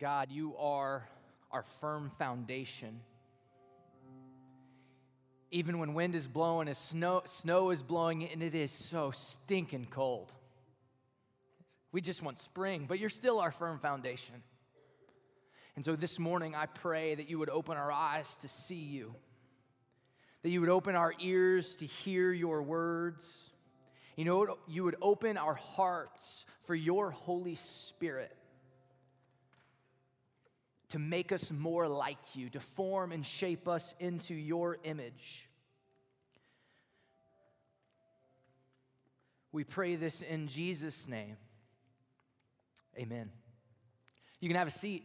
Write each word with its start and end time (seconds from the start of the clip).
God, 0.00 0.32
you 0.32 0.56
are 0.56 1.06
our 1.50 1.62
firm 1.62 2.10
foundation. 2.18 3.00
Even 5.50 5.78
when 5.78 5.92
wind 5.92 6.14
is 6.14 6.26
blowing, 6.26 6.68
as 6.68 6.78
snow, 6.78 7.20
snow 7.26 7.68
is 7.68 7.82
blowing, 7.82 8.26
and 8.26 8.42
it 8.42 8.54
is 8.54 8.72
so 8.72 9.10
stinking 9.10 9.88
cold. 9.90 10.32
We 11.92 12.00
just 12.00 12.22
want 12.22 12.38
spring, 12.38 12.86
but 12.88 12.98
you're 12.98 13.10
still 13.10 13.40
our 13.40 13.50
firm 13.50 13.78
foundation. 13.78 14.36
And 15.76 15.84
so 15.84 15.96
this 15.96 16.18
morning, 16.18 16.54
I 16.54 16.64
pray 16.64 17.14
that 17.14 17.28
you 17.28 17.38
would 17.38 17.50
open 17.50 17.76
our 17.76 17.92
eyes 17.92 18.38
to 18.38 18.48
see 18.48 18.76
you, 18.76 19.14
that 20.42 20.48
you 20.48 20.62
would 20.62 20.70
open 20.70 20.94
our 20.94 21.12
ears 21.20 21.76
to 21.76 21.84
hear 21.84 22.32
your 22.32 22.62
words. 22.62 23.50
You 24.16 24.24
know, 24.24 24.56
you 24.66 24.82
would 24.84 24.96
open 25.02 25.36
our 25.36 25.54
hearts 25.54 26.46
for 26.62 26.74
your 26.74 27.10
Holy 27.10 27.56
Spirit 27.56 28.34
to 30.90 30.98
make 30.98 31.32
us 31.32 31.50
more 31.50 31.88
like 31.88 32.18
you, 32.34 32.50
to 32.50 32.60
form 32.60 33.12
and 33.12 33.24
shape 33.24 33.66
us 33.68 33.94
into 33.98 34.34
your 34.34 34.76
image. 34.84 35.48
We 39.52 39.64
pray 39.64 39.96
this 39.96 40.20
in 40.22 40.46
Jesus' 40.46 41.08
name. 41.08 41.36
Amen. 42.96 43.30
You 44.40 44.48
can 44.48 44.56
have 44.56 44.68
a 44.68 44.72
seat. 44.72 45.04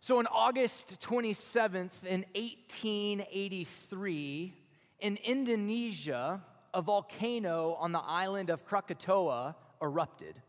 So, 0.00 0.18
on 0.18 0.26
August 0.28 1.00
27th, 1.00 2.04
in 2.04 2.24
1883, 2.34 4.54
in 5.00 5.18
Indonesia, 5.24 6.40
a 6.72 6.82
volcano 6.82 7.74
on 7.78 7.92
the 7.92 8.00
island 8.00 8.50
of 8.50 8.64
Krakatoa 8.64 9.56
erupted. 9.82 10.40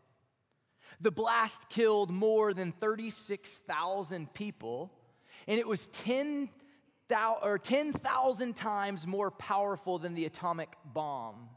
The 1.00 1.10
blast 1.10 1.68
killed 1.68 2.10
more 2.10 2.54
than 2.54 2.72
36,000 2.72 4.32
people, 4.34 4.92
and 5.46 5.58
it 5.58 5.66
was 5.66 5.86
10,000 5.88 6.50
or 7.42 7.58
10,000 7.58 8.56
times 8.56 9.06
more 9.06 9.30
powerful 9.30 9.98
than 9.98 10.14
the 10.14 10.24
atomic 10.24 10.76
bomb. 10.84 11.48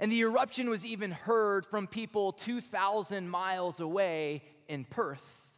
And 0.00 0.10
the 0.10 0.20
eruption 0.20 0.70
was 0.70 0.86
even 0.86 1.10
heard 1.10 1.66
from 1.66 1.86
people 1.86 2.32
2,000 2.32 3.28
miles 3.28 3.80
away 3.80 4.42
in 4.68 4.84
Perth. 4.84 5.50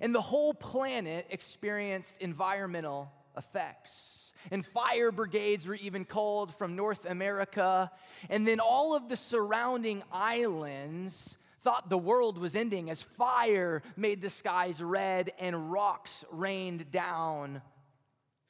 And 0.00 0.14
the 0.14 0.22
whole 0.22 0.54
planet 0.54 1.26
experienced 1.30 2.20
environmental 2.20 3.12
effects. 3.36 4.27
And 4.50 4.64
fire 4.64 5.12
brigades 5.12 5.66
were 5.66 5.74
even 5.74 6.04
called 6.04 6.54
from 6.54 6.76
North 6.76 7.04
America. 7.04 7.90
And 8.30 8.46
then 8.46 8.60
all 8.60 8.94
of 8.94 9.08
the 9.08 9.16
surrounding 9.16 10.02
islands 10.12 11.36
thought 11.62 11.90
the 11.90 11.98
world 11.98 12.38
was 12.38 12.56
ending 12.56 12.88
as 12.88 13.02
fire 13.02 13.82
made 13.96 14.22
the 14.22 14.30
skies 14.30 14.82
red 14.82 15.32
and 15.38 15.70
rocks 15.72 16.24
rained 16.30 16.90
down 16.90 17.60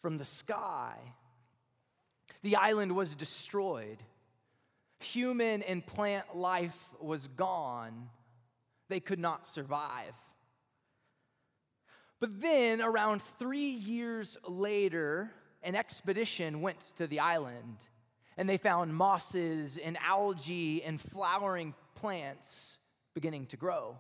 from 0.02 0.18
the 0.18 0.24
sky. 0.24 0.94
The 2.42 2.56
island 2.56 2.92
was 2.92 3.14
destroyed. 3.14 3.98
Human 5.00 5.62
and 5.62 5.84
plant 5.84 6.36
life 6.36 6.78
was 7.00 7.28
gone. 7.28 8.08
They 8.88 9.00
could 9.00 9.18
not 9.18 9.46
survive. 9.46 10.14
But 12.20 12.40
then, 12.40 12.80
around 12.80 13.22
three 13.38 13.70
years 13.70 14.36
later, 14.46 15.30
an 15.68 15.76
expedition 15.76 16.62
went 16.62 16.80
to 16.96 17.06
the 17.06 17.20
island 17.20 17.76
and 18.38 18.48
they 18.48 18.56
found 18.56 18.94
mosses 18.94 19.76
and 19.76 19.98
algae 19.98 20.82
and 20.82 20.98
flowering 20.98 21.74
plants 21.94 22.78
beginning 23.12 23.44
to 23.44 23.58
grow. 23.58 23.98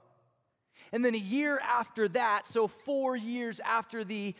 And 0.92 1.04
then 1.04 1.14
a 1.14 1.18
year 1.18 1.58
after 1.58 2.08
that, 2.08 2.46
so 2.46 2.68
four 2.68 3.16
years 3.16 3.60
after 3.60 4.02
the 4.02 4.34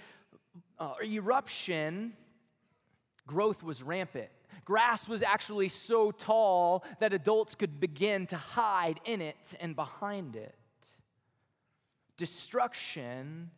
uh, 0.79 0.95
eruption, 1.05 2.15
growth 3.27 3.63
was 3.63 3.83
rampant. 3.83 4.31
Grass 4.65 5.07
was 5.07 5.23
actually 5.23 5.69
so 5.69 6.11
tall 6.11 6.83
that 6.99 7.13
adults 7.13 7.55
could 7.55 7.79
begin 7.79 8.27
to 8.29 8.39
hide 8.39 9.01
in 9.05 9.21
it 9.21 9.55
and 9.61 9.77
behind 9.77 10.35
it. 10.35 10.55
Destruction 12.17 13.51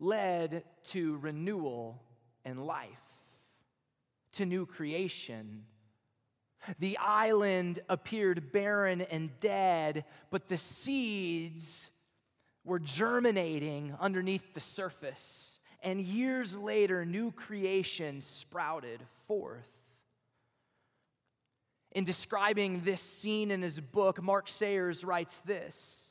led 0.00 0.64
to 0.84 1.18
renewal 1.18 2.00
and 2.44 2.66
life, 2.66 2.88
to 4.32 4.46
new 4.46 4.66
creation. 4.66 5.64
The 6.78 6.98
island 6.98 7.80
appeared 7.88 8.52
barren 8.52 9.02
and 9.02 9.30
dead, 9.40 10.04
but 10.30 10.48
the 10.48 10.56
seeds 10.56 11.90
were 12.64 12.78
germinating 12.78 13.94
underneath 14.00 14.54
the 14.54 14.60
surface. 14.60 15.60
And 15.82 16.00
years 16.00 16.56
later, 16.56 17.04
new 17.04 17.30
creation 17.30 18.22
sprouted 18.22 19.00
forth. 19.26 19.68
In 21.92 22.04
describing 22.04 22.80
this 22.80 23.02
scene 23.02 23.50
in 23.50 23.62
his 23.62 23.78
book, 23.78 24.22
Mark 24.22 24.48
Sayers 24.48 25.04
writes 25.04 25.40
this 25.40 26.03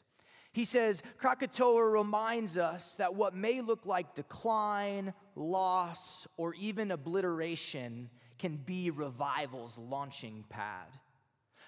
he 0.53 0.65
says, 0.65 1.01
Krakatoa 1.17 1.83
reminds 1.83 2.57
us 2.59 2.95
that 2.95 3.15
what 3.15 3.35
may 3.35 3.61
look 3.61 3.87
like 3.87 4.13
decline, 4.13 5.13
loss, 5.35 6.27
or 6.37 6.53
even 6.53 6.91
obliteration 6.91 8.11
can 8.37 8.57
be 8.57 8.91
revival's 8.91 9.79
launching 9.79 10.45
pad. 10.49 10.87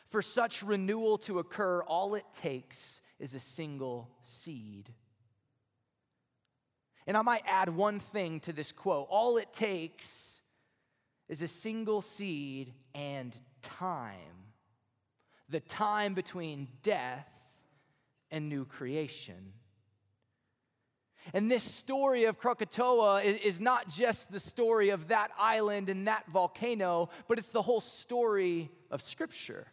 For 0.06 0.22
such 0.22 0.62
renewal 0.62 1.18
to 1.20 1.40
occur, 1.40 1.82
all 1.82 2.14
it 2.14 2.26
takes 2.40 3.02
is 3.20 3.34
a 3.34 3.40
single 3.40 4.12
seed. 4.22 4.94
And 7.08 7.18
I 7.18 7.24
might 7.24 7.44
add 7.48 7.70
one 7.70 8.00
thing 8.00 8.40
to 8.42 8.54
this 8.54 8.72
quote 8.72 9.08
all 9.10 9.38
it 9.38 9.52
takes 9.52 10.42
is 11.28 11.42
a 11.42 11.48
single 11.48 12.04
seed 12.04 12.74
and 12.94 13.36
time. 13.64 14.52
The 15.50 15.60
time 15.60 16.14
between 16.14 16.68
death 16.84 17.32
and 18.36 18.50
new 18.50 18.66
creation. 18.66 19.54
And 21.34 21.50
this 21.50 21.64
story 21.64 22.26
of 22.26 22.38
Krakatoa 22.38 23.22
is 23.24 23.62
not 23.62 23.90
just 23.90 24.30
the 24.30 24.42
story 24.42 24.90
of 24.90 25.08
that 25.08 25.32
island 25.40 25.88
and 25.90 26.08
that 26.08 26.28
volcano, 26.28 27.10
but 27.30 27.40
it's 27.40 27.50
the 27.50 27.62
whole 27.62 27.80
story 27.80 28.70
of 28.92 29.02
Scripture. 29.02 29.68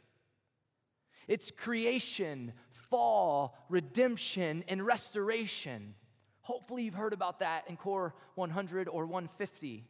It's 1.27 1.50
creation, 1.50 2.53
fall, 2.71 3.59
redemption, 3.69 4.62
and 4.69 4.87
restoration. 4.87 5.94
Hopefully, 6.43 6.84
you've 6.84 6.94
heard 6.94 7.12
about 7.12 7.41
that 7.41 7.65
in 7.69 7.77
Core 7.77 8.15
100 8.37 8.89
or 8.89 9.06
150. 9.06 9.84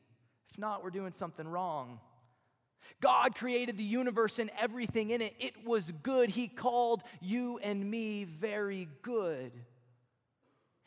If 0.50 0.59
not, 0.59 0.83
we're 0.83 0.91
doing 0.91 1.12
something 1.12 1.47
wrong. 1.47 2.00
God 3.00 3.34
created 3.34 3.76
the 3.76 3.84
universe 3.84 4.38
and 4.38 4.50
everything 4.59 5.10
in 5.10 5.20
it. 5.20 5.34
It 5.38 5.66
was 5.66 5.91
good. 6.03 6.31
He 6.31 6.48
called 6.48 7.03
you 7.20 7.59
and 7.62 7.91
me 7.91 8.25
very 8.25 8.88
good. 9.03 9.53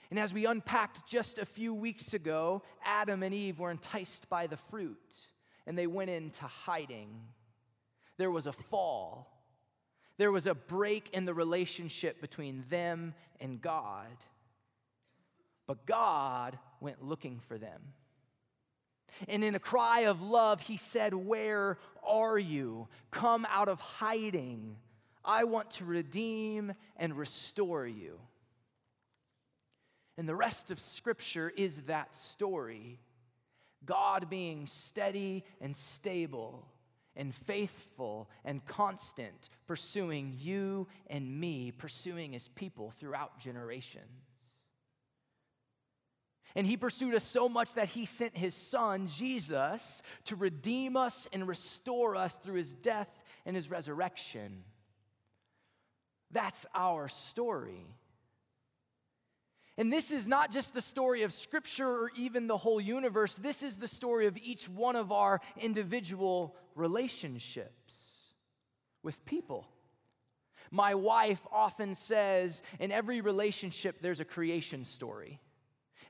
And 0.09 0.19
as 0.19 0.33
we 0.33 0.45
unpacked 0.45 1.07
just 1.07 1.39
a 1.39 1.45
few 1.45 1.73
weeks 1.73 2.13
ago, 2.13 2.61
Adam 2.83 3.23
and 3.23 3.33
Eve 3.33 3.59
were 3.59 3.71
enticed 3.71 4.29
by 4.29 4.47
the 4.47 4.57
fruit 4.57 4.97
and 5.65 5.77
they 5.77 5.87
went 5.87 6.09
into 6.09 6.45
hiding. 6.45 7.09
There 8.17 8.31
was 8.31 8.47
a 8.47 8.53
fall, 8.53 9.31
there 10.17 10.31
was 10.31 10.45
a 10.45 10.55
break 10.55 11.09
in 11.11 11.25
the 11.25 11.33
relationship 11.33 12.21
between 12.21 12.63
them 12.69 13.13
and 13.41 13.61
God. 13.61 14.15
But 15.67 15.85
God 15.85 16.57
went 16.79 17.03
looking 17.03 17.41
for 17.47 17.57
them. 17.57 17.81
And 19.27 19.43
in 19.43 19.55
a 19.55 19.59
cry 19.59 20.01
of 20.01 20.21
love, 20.21 20.61
he 20.61 20.77
said, 20.77 21.13
Where 21.13 21.77
are 22.03 22.37
you? 22.37 22.87
Come 23.11 23.45
out 23.49 23.69
of 23.69 23.79
hiding. 23.79 24.77
I 25.23 25.45
want 25.45 25.71
to 25.71 25.85
redeem 25.85 26.73
and 26.97 27.17
restore 27.17 27.85
you. 27.85 28.19
And 30.17 30.29
the 30.29 30.35
rest 30.35 30.71
of 30.71 30.79
Scripture 30.79 31.51
is 31.55 31.81
that 31.83 32.13
story 32.13 32.99
God 33.85 34.29
being 34.29 34.65
steady 34.65 35.43
and 35.61 35.75
stable 35.75 36.67
and 37.15 37.33
faithful 37.33 38.29
and 38.43 38.65
constant, 38.65 39.49
pursuing 39.67 40.35
you 40.39 40.87
and 41.07 41.39
me, 41.39 41.71
pursuing 41.71 42.33
his 42.33 42.47
people 42.49 42.91
throughout 42.97 43.39
generations. 43.39 44.03
And 46.55 46.65
he 46.65 46.77
pursued 46.77 47.13
us 47.13 47.23
so 47.23 47.49
much 47.49 47.73
that 47.73 47.89
he 47.89 48.05
sent 48.05 48.37
his 48.37 48.53
son, 48.53 49.07
Jesus, 49.07 50.01
to 50.25 50.35
redeem 50.35 50.95
us 50.95 51.27
and 51.33 51.47
restore 51.47 52.15
us 52.15 52.35
through 52.35 52.55
his 52.55 52.73
death 52.73 53.09
and 53.45 53.55
his 53.55 53.69
resurrection. 53.69 54.63
That's 56.31 56.65
our 56.73 57.09
story. 57.09 57.85
And 59.77 59.91
this 59.91 60.11
is 60.11 60.27
not 60.27 60.51
just 60.51 60.73
the 60.73 60.81
story 60.81 61.23
of 61.23 61.33
Scripture 61.33 61.87
or 61.87 62.11
even 62.15 62.47
the 62.47 62.57
whole 62.57 62.79
universe. 62.79 63.35
This 63.35 63.61
is 63.61 63.77
the 63.77 63.87
story 63.87 64.25
of 64.25 64.37
each 64.37 64.69
one 64.69 64.95
of 64.95 65.11
our 65.11 65.41
individual 65.57 66.55
relationships 66.75 68.33
with 69.03 69.23
people. 69.25 69.67
My 70.71 70.95
wife 70.95 71.45
often 71.51 71.93
says 71.93 72.63
in 72.79 72.91
every 72.91 73.19
relationship, 73.21 73.97
there's 74.01 74.21
a 74.21 74.25
creation 74.25 74.83
story, 74.85 75.41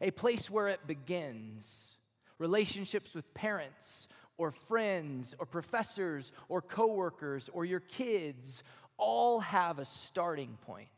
a 0.02 0.12
place 0.12 0.50
where 0.50 0.68
it 0.68 0.86
begins. 0.88 1.98
Relationships 2.38 3.16
with 3.16 3.34
parents 3.34 4.08
or 4.38 4.52
friends 4.52 5.36
or 5.40 5.46
professors 5.46 6.32
or 6.50 6.62
coworkers 6.62 7.50
or 7.54 7.66
your 7.66 7.80
kids 7.80 8.64
all 8.98 9.40
have 9.40 9.80
a 9.80 9.86
starting 9.86 10.58
point, 10.66 10.90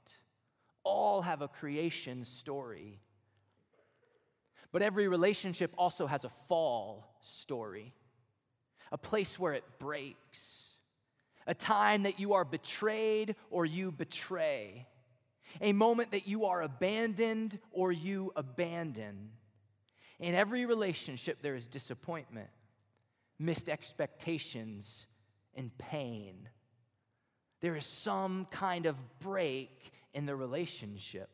all 0.83 1.21
have 1.21 1.41
a 1.41 1.47
creation 1.47 2.23
story. 2.23 2.99
But 4.71 4.81
every 4.81 5.07
relationship 5.07 5.73
also 5.77 6.07
has 6.07 6.25
a 6.25 6.29
fall 6.29 7.15
story, 7.21 7.93
a 8.91 8.97
place 8.97 9.39
where 9.39 9.53
it 9.53 9.63
breaks, 9.79 10.75
a 11.45 11.53
time 11.53 12.03
that 12.03 12.19
you 12.19 12.33
are 12.33 12.45
betrayed 12.45 13.35
or 13.49 13.65
you 13.65 13.91
betray, 13.91 14.87
a 15.61 15.73
moment 15.73 16.11
that 16.11 16.27
you 16.27 16.45
are 16.45 16.61
abandoned 16.61 17.59
or 17.71 17.91
you 17.91 18.31
abandon. 18.35 19.29
In 20.19 20.35
every 20.35 20.65
relationship, 20.65 21.41
there 21.41 21.55
is 21.55 21.67
disappointment, 21.67 22.49
missed 23.39 23.69
expectations, 23.69 25.05
and 25.55 25.75
pain. 25.77 26.49
There 27.61 27.75
is 27.75 27.85
some 27.85 28.45
kind 28.51 28.85
of 28.85 28.97
break 29.19 29.91
in 30.13 30.25
the 30.25 30.35
relationship. 30.35 31.29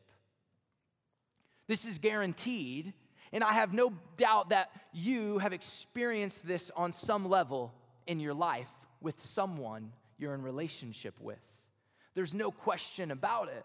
This 1.66 1.86
is 1.86 1.98
guaranteed, 1.98 2.92
and 3.32 3.42
I 3.42 3.54
have 3.54 3.72
no 3.72 3.92
doubt 4.16 4.50
that 4.50 4.70
you 4.92 5.38
have 5.38 5.52
experienced 5.52 6.46
this 6.46 6.70
on 6.76 6.92
some 6.92 7.28
level 7.28 7.72
in 8.06 8.20
your 8.20 8.34
life 8.34 8.70
with 9.00 9.24
someone 9.24 9.92
you're 10.18 10.34
in 10.34 10.42
relationship 10.42 11.14
with. 11.20 11.38
There's 12.14 12.34
no 12.34 12.50
question 12.50 13.10
about 13.10 13.48
it. 13.48 13.64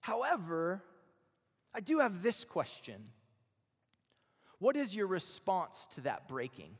However, 0.00 0.82
I 1.74 1.80
do 1.80 2.00
have 2.00 2.22
this 2.22 2.44
question 2.44 3.10
What 4.58 4.76
is 4.76 4.94
your 4.94 5.06
response 5.06 5.88
to 5.94 6.02
that 6.02 6.28
breaking? 6.28 6.76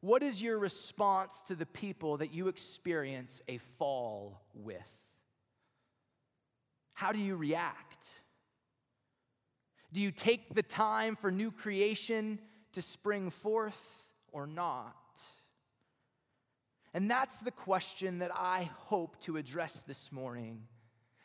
What 0.00 0.22
is 0.22 0.40
your 0.40 0.58
response 0.58 1.42
to 1.44 1.54
the 1.54 1.66
people 1.66 2.18
that 2.18 2.32
you 2.32 2.48
experience 2.48 3.42
a 3.48 3.58
fall 3.58 4.42
with? 4.54 4.76
How 6.92 7.12
do 7.12 7.18
you 7.18 7.34
react? 7.36 8.06
Do 9.92 10.00
you 10.02 10.10
take 10.10 10.54
the 10.54 10.62
time 10.62 11.16
for 11.16 11.30
new 11.30 11.50
creation 11.50 12.38
to 12.72 12.82
spring 12.82 13.30
forth 13.30 14.04
or 14.32 14.46
not? 14.46 14.94
And 16.94 17.10
that's 17.10 17.38
the 17.38 17.50
question 17.50 18.20
that 18.20 18.30
I 18.34 18.70
hope 18.76 19.20
to 19.22 19.36
address 19.36 19.82
this 19.86 20.12
morning 20.12 20.62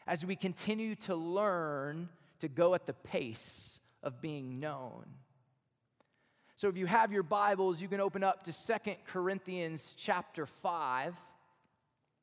as 0.07 0.25
we 0.25 0.36
continue 0.36 0.95
to 0.95 1.15
learn 1.15 2.09
to 2.39 2.48
go 2.48 2.74
at 2.74 2.86
the 2.86 2.94
pace 2.94 3.80
of 4.03 4.21
being 4.21 4.59
known. 4.59 5.06
So 6.56 6.68
if 6.68 6.77
you 6.77 6.86
have 6.86 7.12
your 7.12 7.24
Bibles, 7.24 7.81
you 7.81 7.88
can 7.88 8.00
open 8.00 8.24
up 8.24 8.44
to 8.44 8.53
Second 8.53 8.98
Corinthians 9.07 9.95
chapter 9.98 10.45
5. 10.45 11.15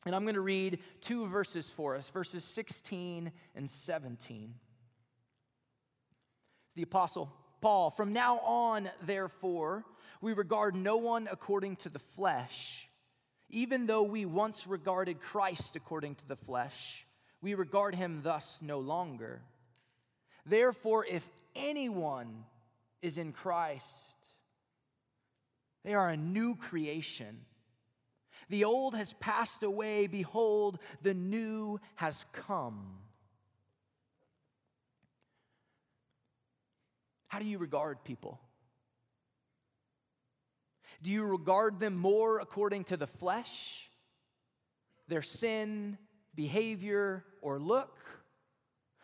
And 0.06 0.14
I'm 0.14 0.22
going 0.22 0.36
to 0.36 0.40
read 0.40 0.78
two 1.00 1.26
verses 1.26 1.69
for 1.69 1.96
us, 1.96 2.08
verses 2.10 2.44
16 2.44 3.32
and 3.56 3.69
17. 3.69 4.54
It's 6.66 6.75
the 6.75 6.82
Apostle 6.82 7.32
Paul. 7.60 7.90
From 7.90 8.12
now 8.12 8.38
on, 8.38 8.88
therefore, 9.02 9.84
we 10.20 10.32
regard 10.32 10.76
no 10.76 10.98
one 10.98 11.28
according 11.30 11.76
to 11.76 11.88
the 11.88 11.98
flesh. 11.98 12.88
Even 13.50 13.86
though 13.86 14.04
we 14.04 14.25
once 14.25 14.66
regarded 14.66 15.20
Christ 15.20 15.75
according 15.75 16.14
to 16.16 16.28
the 16.28 16.36
flesh, 16.36 17.06
we 17.40 17.55
regard 17.55 17.94
him 17.94 18.20
thus 18.23 18.61
no 18.62 18.79
longer. 18.79 19.43
Therefore, 20.44 21.05
if 21.05 21.29
anyone 21.55 22.44
is 23.02 23.19
in 23.19 23.32
Christ, 23.32 23.94
they 25.85 25.94
are 25.94 26.08
a 26.08 26.17
new 26.17 26.56
creation. 26.56 27.40
The 28.49 28.64
old 28.64 28.94
has 28.94 29.12
passed 29.14 29.62
away. 29.62 30.06
Behold, 30.06 30.79
the 31.02 31.14
new 31.14 31.81
has 31.96 32.25
come. 32.32 32.99
How 37.29 37.38
do 37.38 37.44
you 37.44 37.58
regard 37.58 38.02
people? 38.05 38.40
Do 41.02 41.12
you 41.12 41.25
regard 41.25 41.79
them 41.79 41.96
more 41.96 42.40
according 42.40 42.85
to 42.85 42.96
the 42.96 43.06
flesh, 43.06 43.88
their 45.06 45.23
sin, 45.23 45.99
behavior, 46.38 47.25
or 47.43 47.58
look? 47.58 47.99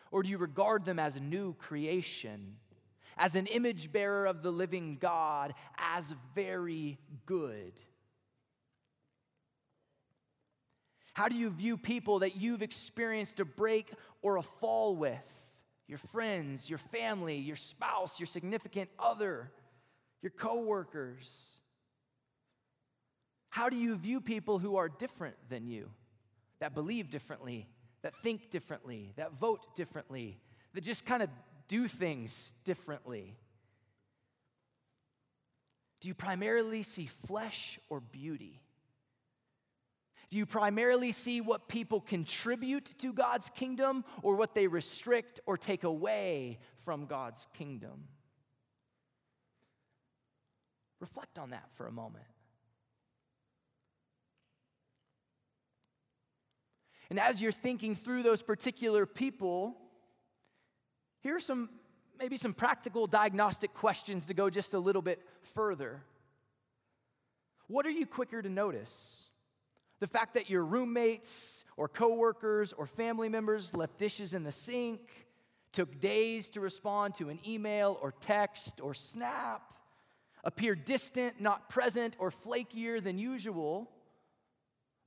Or 0.09 0.23
do 0.23 0.29
you 0.29 0.37
regard 0.37 0.85
them 0.85 0.99
as 0.99 1.17
a 1.17 1.19
new 1.19 1.53
creation, 1.55 2.55
as 3.17 3.35
an 3.35 3.45
image 3.47 3.91
bearer 3.91 4.25
of 4.25 4.41
the 4.41 4.51
living 4.51 4.97
God, 5.01 5.53
as 5.77 6.15
very 6.33 6.97
good? 7.25 7.73
How 11.11 11.27
do 11.27 11.35
you 11.35 11.49
view 11.49 11.77
people 11.77 12.19
that 12.19 12.37
you've 12.37 12.61
experienced 12.61 13.41
a 13.41 13.45
break 13.45 13.91
or 14.21 14.37
a 14.37 14.41
fall 14.41 14.95
with? 14.95 15.31
Your 15.87 15.99
friends, 15.99 16.69
your 16.69 16.79
family, 16.79 17.35
your 17.35 17.57
spouse, 17.57 18.17
your 18.17 18.27
significant 18.27 18.89
other, 18.97 19.51
your 20.21 20.31
coworkers. 20.31 21.57
How 23.49 23.67
do 23.67 23.75
you 23.75 23.97
view 23.97 24.21
people 24.21 24.57
who 24.57 24.77
are 24.77 24.87
different 24.87 25.35
than 25.49 25.67
you, 25.67 25.89
that 26.59 26.73
believe 26.73 27.09
differently, 27.09 27.67
that 28.01 28.15
think 28.15 28.49
differently, 28.49 29.13
that 29.15 29.33
vote 29.33 29.75
differently, 29.75 30.39
that 30.73 30.81
just 30.81 31.05
kind 31.05 31.23
of 31.23 31.29
do 31.67 31.87
things 31.87 32.53
differently? 32.63 33.35
Do 36.01 36.07
you 36.07 36.13
primarily 36.13 36.83
see 36.83 37.07
flesh 37.07 37.79
or 37.89 37.99
beauty? 37.99 38.61
Do 40.29 40.37
you 40.37 40.45
primarily 40.45 41.11
see 41.11 41.41
what 41.41 41.67
people 41.67 42.01
contribute 42.01 42.97
to 42.99 43.13
God's 43.13 43.49
kingdom 43.55 44.03
or 44.21 44.35
what 44.35 44.53
they 44.53 44.67
restrict 44.67 45.39
or 45.45 45.57
take 45.57 45.83
away 45.83 46.59
from 46.83 47.05
God's 47.05 47.47
kingdom? 47.53 48.07
Reflect 50.99 51.37
on 51.37 51.51
that 51.51 51.69
for 51.73 51.87
a 51.87 51.91
moment. 51.91 52.25
And 57.09 57.19
as 57.19 57.41
you're 57.41 57.51
thinking 57.51 57.95
through 57.95 58.23
those 58.23 58.41
particular 58.41 59.05
people, 59.05 59.75
here 61.21 61.35
are 61.35 61.39
some 61.39 61.69
maybe 62.17 62.37
some 62.37 62.53
practical 62.53 63.07
diagnostic 63.07 63.73
questions 63.73 64.25
to 64.25 64.33
go 64.33 64.49
just 64.49 64.73
a 64.73 64.79
little 64.79 65.01
bit 65.01 65.21
further. 65.41 66.01
What 67.67 67.85
are 67.85 67.91
you 67.91 68.05
quicker 68.05 68.41
to 68.41 68.49
notice? 68.49 69.29
The 69.99 70.07
fact 70.07 70.35
that 70.35 70.49
your 70.49 70.63
roommates 70.63 71.65
or 71.77 71.87
coworkers 71.87 72.73
or 72.73 72.85
family 72.85 73.29
members 73.29 73.73
left 73.73 73.97
dishes 73.97 74.33
in 74.33 74.43
the 74.43 74.51
sink, 74.51 75.01
took 75.71 75.99
days 75.99 76.49
to 76.51 76.61
respond 76.61 77.15
to 77.15 77.29
an 77.29 77.39
email 77.45 77.99
or 78.01 78.13
text 78.21 78.79
or 78.81 78.93
snap, 78.93 79.73
appear 80.43 80.75
distant, 80.75 81.41
not 81.41 81.69
present, 81.69 82.15
or 82.19 82.31
flakier 82.31 83.03
than 83.03 83.17
usual, 83.17 83.89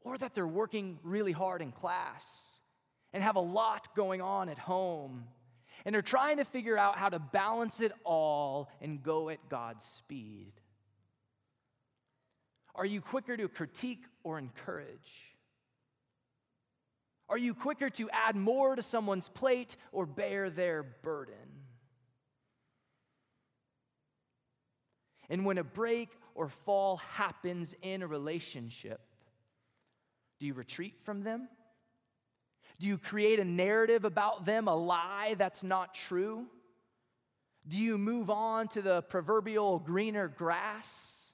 or 0.02 0.18
that 0.18 0.34
they're 0.34 0.46
working 0.46 0.98
really 1.02 1.32
hard 1.32 1.62
in 1.62 1.72
class 1.72 2.60
and 3.12 3.22
have 3.22 3.36
a 3.36 3.40
lot 3.40 3.94
going 3.94 4.20
on 4.20 4.48
at 4.48 4.58
home 4.58 5.24
and 5.84 5.96
are 5.96 6.02
trying 6.02 6.38
to 6.38 6.44
figure 6.44 6.76
out 6.76 6.96
how 6.96 7.08
to 7.08 7.18
balance 7.18 7.80
it 7.80 7.92
all 8.04 8.70
and 8.80 9.02
go 9.02 9.28
at 9.28 9.48
God's 9.48 9.84
speed? 9.84 10.52
Are 12.74 12.86
you 12.86 13.00
quicker 13.00 13.36
to 13.36 13.48
critique 13.48 14.04
or 14.22 14.38
encourage? 14.38 15.34
Are 17.28 17.38
you 17.38 17.54
quicker 17.54 17.90
to 17.90 18.08
add 18.10 18.36
more 18.36 18.74
to 18.76 18.82
someone's 18.82 19.28
plate 19.28 19.76
or 19.92 20.06
bear 20.06 20.48
their 20.48 20.82
burden? 20.82 21.34
And 25.28 25.44
when 25.44 25.58
a 25.58 25.64
break 25.64 26.08
or 26.34 26.48
fall 26.48 26.98
happens 26.98 27.74
in 27.82 28.02
a 28.02 28.06
relationship, 28.06 29.00
do 30.38 30.46
you 30.46 30.54
retreat 30.54 30.96
from 31.04 31.22
them? 31.22 31.48
Do 32.78 32.86
you 32.86 32.96
create 32.96 33.40
a 33.40 33.44
narrative 33.44 34.04
about 34.04 34.44
them, 34.44 34.68
a 34.68 34.74
lie 34.74 35.34
that's 35.36 35.64
not 35.64 35.94
true? 35.94 36.46
Do 37.66 37.78
you 37.78 37.98
move 37.98 38.30
on 38.30 38.68
to 38.68 38.82
the 38.82 39.02
proverbial 39.02 39.78
greener 39.78 40.28
grass? 40.28 41.30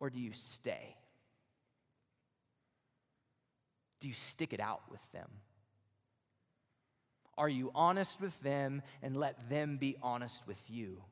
Or 0.00 0.10
do 0.10 0.20
you 0.20 0.32
stay? 0.32 0.96
Do 4.00 4.08
you 4.08 4.14
stick 4.14 4.52
it 4.52 4.60
out 4.60 4.82
with 4.90 5.00
them? 5.12 5.28
Are 7.36 7.48
you 7.48 7.70
honest 7.74 8.20
with 8.20 8.40
them 8.40 8.82
and 9.02 9.16
let 9.16 9.48
them 9.48 9.76
be 9.76 9.96
honest 10.02 10.46
with 10.46 10.62
you? 10.68 11.02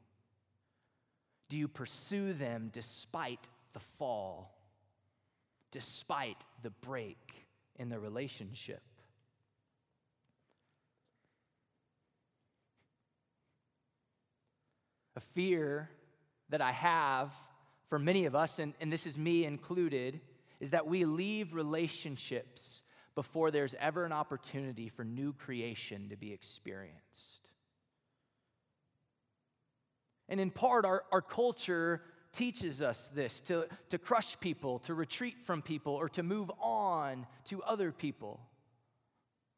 Do 1.49 1.59
you 1.59 1.69
pursue 1.69 2.33
them 2.33 2.71
despite 2.73 3.49
the 3.73 3.81
fall? 3.81 4.56
Despite 5.73 6.45
the 6.63 6.71
break 6.71 7.47
in 7.77 7.89
the 7.89 7.99
relationship. 7.99 8.83
A 15.17 15.21
fear 15.21 15.91
that 16.51 16.61
I 16.61 16.73
have 16.73 17.33
for 17.89 17.99
many 17.99 18.27
of 18.27 18.35
us, 18.35 18.59
and, 18.59 18.75
and 18.81 18.93
this 18.93 19.07
is 19.07 19.17
me 19.17 19.45
included, 19.45 20.21
is 20.61 20.71
that 20.71 20.87
we 20.87 21.05
leave 21.05 21.55
relationships 21.55 22.83
before 23.15 23.51
there's 23.51 23.75
ever 23.81 24.05
an 24.05 24.13
opportunity 24.13 24.89
for 24.89 25.05
new 25.05 25.33
creation 25.33 26.09
to 26.11 26.17
be 26.17 26.33
experienced. 26.33 27.51
And 30.29 30.41
in 30.41 30.51
part, 30.51 30.85
our, 30.85 31.05
our 31.13 31.23
culture 31.23 32.03
teaches 32.37 32.83
us 32.83 33.09
this 33.15 33.41
to, 33.43 33.67
to 33.89 33.99
crush 33.99 34.39
people, 34.41 34.79
to 34.81 34.95
retreat 34.95 35.41
from 35.43 35.63
people, 35.63 35.95
or 35.95 36.09
to 36.11 36.23
move 36.23 36.51
on 36.61 37.27
to 37.47 37.63
other 37.63 37.93
people. 37.93 38.41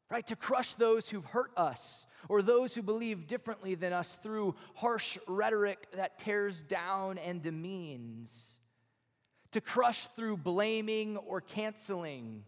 Right? 0.09 0.25
To 0.27 0.35
crush 0.35 0.73
those 0.73 1.07
who've 1.07 1.25
hurt 1.25 1.51
us 1.55 2.07
or 2.29 2.41
those 2.41 2.73
who 2.73 2.81
believe 2.81 3.27
differently 3.27 3.75
than 3.75 3.93
us 3.93 4.17
through 4.23 4.55
harsh 4.73 5.19
rhetoric 5.27 5.85
that 5.93 6.17
tears 6.17 6.63
down 6.63 7.19
and 7.19 7.43
demeans. 7.43 8.57
To 9.51 9.61
crush 9.61 10.07
through 10.15 10.37
blaming 10.37 11.17
or 11.17 11.41
canceling 11.41 12.43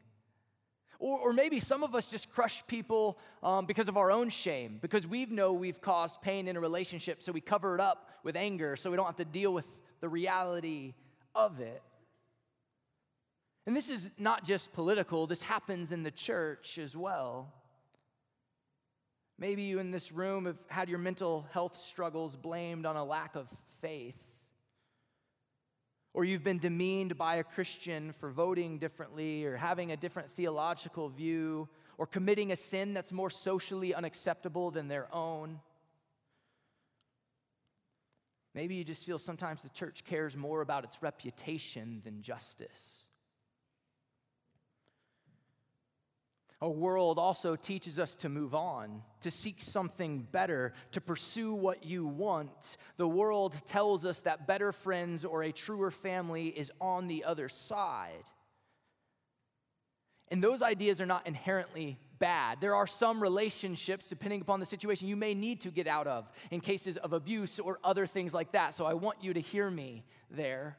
or, 1.01 1.19
or 1.19 1.33
maybe 1.33 1.59
some 1.59 1.83
of 1.83 1.95
us 1.95 2.09
just 2.09 2.31
crush 2.31 2.65
people 2.67 3.17
um, 3.43 3.65
because 3.65 3.88
of 3.88 3.97
our 3.97 4.11
own 4.11 4.29
shame, 4.29 4.77
because 4.81 5.05
we 5.07 5.25
know 5.25 5.51
we've 5.51 5.81
caused 5.81 6.21
pain 6.21 6.47
in 6.47 6.55
a 6.55 6.59
relationship, 6.59 7.23
so 7.23 7.31
we 7.31 7.41
cover 7.41 7.75
it 7.75 7.81
up 7.81 8.09
with 8.23 8.35
anger 8.35 8.75
so 8.75 8.91
we 8.91 8.95
don't 8.95 9.07
have 9.07 9.15
to 9.15 9.25
deal 9.25 9.51
with 9.51 9.65
the 10.01 10.10
reality 10.10 10.93
of 11.34 11.60
it. 11.60 11.81
And 13.65 13.75
this 13.75 13.89
is 13.89 14.12
not 14.17 14.43
just 14.43 14.74
political, 14.74 15.27
this 15.27 15.41
happens 15.41 15.91
in 15.91 16.03
the 16.03 16.12
church 16.12 16.77
as 16.77 16.98
well. 16.98 17.53
Maybe 19.38 19.63
you 19.63 19.79
in 19.79 19.91
this 19.91 20.12
room 20.12 20.46
have 20.46 20.60
had 20.67 20.89
your 20.89 21.00
mental 21.00 21.48
health 21.51 21.77
struggles 21.77 22.36
blamed 22.36 22.86
on 22.86 22.96
a 22.96 23.03
lack 23.03 23.36
of 23.36 23.48
faith 23.81 24.31
or 26.13 26.25
you've 26.25 26.43
been 26.43 26.60
demeaned 26.60 27.17
by 27.17 27.36
a 27.36 27.43
Christian 27.43 28.12
for 28.12 28.31
voting 28.31 28.77
differently 28.77 29.46
or 29.46 29.55
having 29.55 29.91
a 29.91 29.98
different 29.98 30.29
theological 30.29 31.08
view 31.10 31.70
or 31.98 32.05
committing 32.05 32.51
a 32.51 32.55
sin 32.55 32.93
that's 32.93 33.12
more 33.12 33.29
socially 33.29 33.93
unacceptable 33.93 34.72
than 34.72 34.88
their 34.88 35.08
own. 35.13 35.60
Maybe 38.53 38.75
you 38.75 38.84
just 38.84 39.05
feel 39.05 39.20
sometimes 39.20 39.62
the 39.62 39.70
church 39.70 40.03
cares 40.03 40.36
more 40.36 40.62
about 40.62 40.84
its 40.84 41.01
reputation 41.01 42.01
than 42.03 42.22
justice. 42.22 43.08
Our 46.62 46.70
world 46.70 47.17
also 47.17 47.55
teaches 47.55 47.98
us 47.98 48.15
to 48.17 48.29
move 48.29 48.53
on, 48.53 49.01
to 49.22 49.31
seek 49.31 49.63
something 49.63 50.27
better, 50.31 50.74
to 50.91 51.01
pursue 51.01 51.55
what 51.55 51.86
you 51.86 52.05
want. 52.05 52.77
The 52.98 53.08
world 53.08 53.55
tells 53.65 54.05
us 54.05 54.20
that 54.22 54.46
better 54.46 54.72
friends 54.72 55.25
or 55.25 55.41
a 55.41 55.51
truer 55.51 55.89
family 55.89 56.50
is 56.50 56.72
on 56.79 57.08
the 57.08 57.24
other 57.24 57.50
side. 57.50 58.25
And 60.27 60.43
those 60.43 60.62
ideas 60.62 61.01
are 61.01 61.08
not 61.08 61.25
inherently 61.25 61.98
bad. 62.21 62.61
There 62.61 62.75
are 62.75 62.87
some 62.87 63.21
relationships, 63.21 64.07
depending 64.07 64.39
upon 64.39 64.61
the 64.61 64.65
situation, 64.65 65.09
you 65.09 65.17
may 65.17 65.33
need 65.33 65.59
to 65.61 65.71
get 65.71 65.87
out 65.87 66.07
of 66.07 66.31
in 66.51 66.61
cases 66.61 66.95
of 66.95 67.11
abuse 67.11 67.59
or 67.59 67.79
other 67.83 68.07
things 68.07 68.33
like 68.33 68.53
that. 68.53 68.73
So 68.75 68.85
I 68.85 68.93
want 68.93 69.17
you 69.21 69.33
to 69.33 69.41
hear 69.41 69.69
me 69.69 70.05
there. 70.29 70.77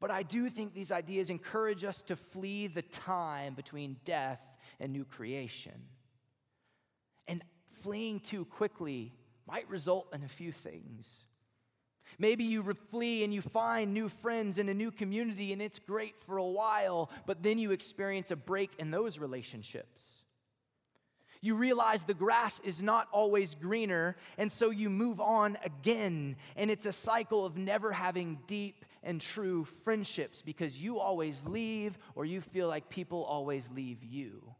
But 0.00 0.10
I 0.10 0.22
do 0.22 0.48
think 0.50 0.74
these 0.74 0.92
ideas 0.92 1.30
encourage 1.30 1.82
us 1.82 2.02
to 2.04 2.14
flee 2.14 2.66
the 2.66 2.82
time 2.82 3.54
between 3.54 3.96
death 4.04 4.40
and 4.78 4.92
new 4.92 5.04
creation. 5.04 5.88
And 7.26 7.42
fleeing 7.82 8.20
too 8.20 8.44
quickly 8.44 9.14
might 9.48 9.68
result 9.70 10.08
in 10.12 10.22
a 10.22 10.28
few 10.28 10.52
things. 10.52 11.24
Maybe 12.18 12.44
you 12.44 12.62
flee 12.90 13.24
and 13.24 13.32
you 13.32 13.42
find 13.42 13.92
new 13.92 14.08
friends 14.08 14.58
in 14.58 14.68
a 14.68 14.74
new 14.74 14.90
community, 14.90 15.52
and 15.52 15.60
it's 15.60 15.78
great 15.78 16.18
for 16.20 16.36
a 16.36 16.44
while, 16.44 17.10
but 17.26 17.42
then 17.42 17.58
you 17.58 17.70
experience 17.70 18.30
a 18.30 18.36
break 18.36 18.70
in 18.78 18.90
those 18.90 19.18
relationships. 19.18 20.22
You 21.44 21.56
realize 21.56 22.04
the 22.04 22.14
grass 22.14 22.58
is 22.60 22.82
not 22.82 23.06
always 23.12 23.54
greener, 23.54 24.16
and 24.38 24.50
so 24.50 24.70
you 24.70 24.88
move 24.88 25.20
on 25.20 25.58
again. 25.62 26.36
And 26.56 26.70
it's 26.70 26.86
a 26.86 26.92
cycle 26.92 27.44
of 27.44 27.58
never 27.58 27.92
having 27.92 28.38
deep 28.46 28.86
and 29.02 29.20
true 29.20 29.64
friendships 29.84 30.40
because 30.40 30.80
you 30.80 30.98
always 30.98 31.44
leave 31.44 31.98
or 32.14 32.24
you 32.24 32.40
feel 32.40 32.66
like 32.66 32.88
people 32.88 33.24
always 33.24 33.68
leave 33.74 34.02
you. 34.02 34.53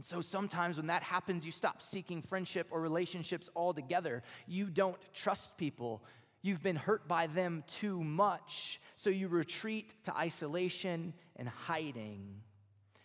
And 0.00 0.04
so 0.06 0.22
sometimes 0.22 0.78
when 0.78 0.86
that 0.86 1.02
happens, 1.02 1.44
you 1.44 1.52
stop 1.52 1.82
seeking 1.82 2.22
friendship 2.22 2.68
or 2.70 2.80
relationships 2.80 3.50
altogether. 3.54 4.22
You 4.46 4.70
don't 4.70 4.96
trust 5.12 5.58
people. 5.58 6.02
You've 6.40 6.62
been 6.62 6.76
hurt 6.76 7.06
by 7.06 7.26
them 7.26 7.64
too 7.66 8.02
much. 8.02 8.80
So 8.96 9.10
you 9.10 9.28
retreat 9.28 9.92
to 10.04 10.16
isolation 10.16 11.12
and 11.36 11.50
hiding 11.50 12.36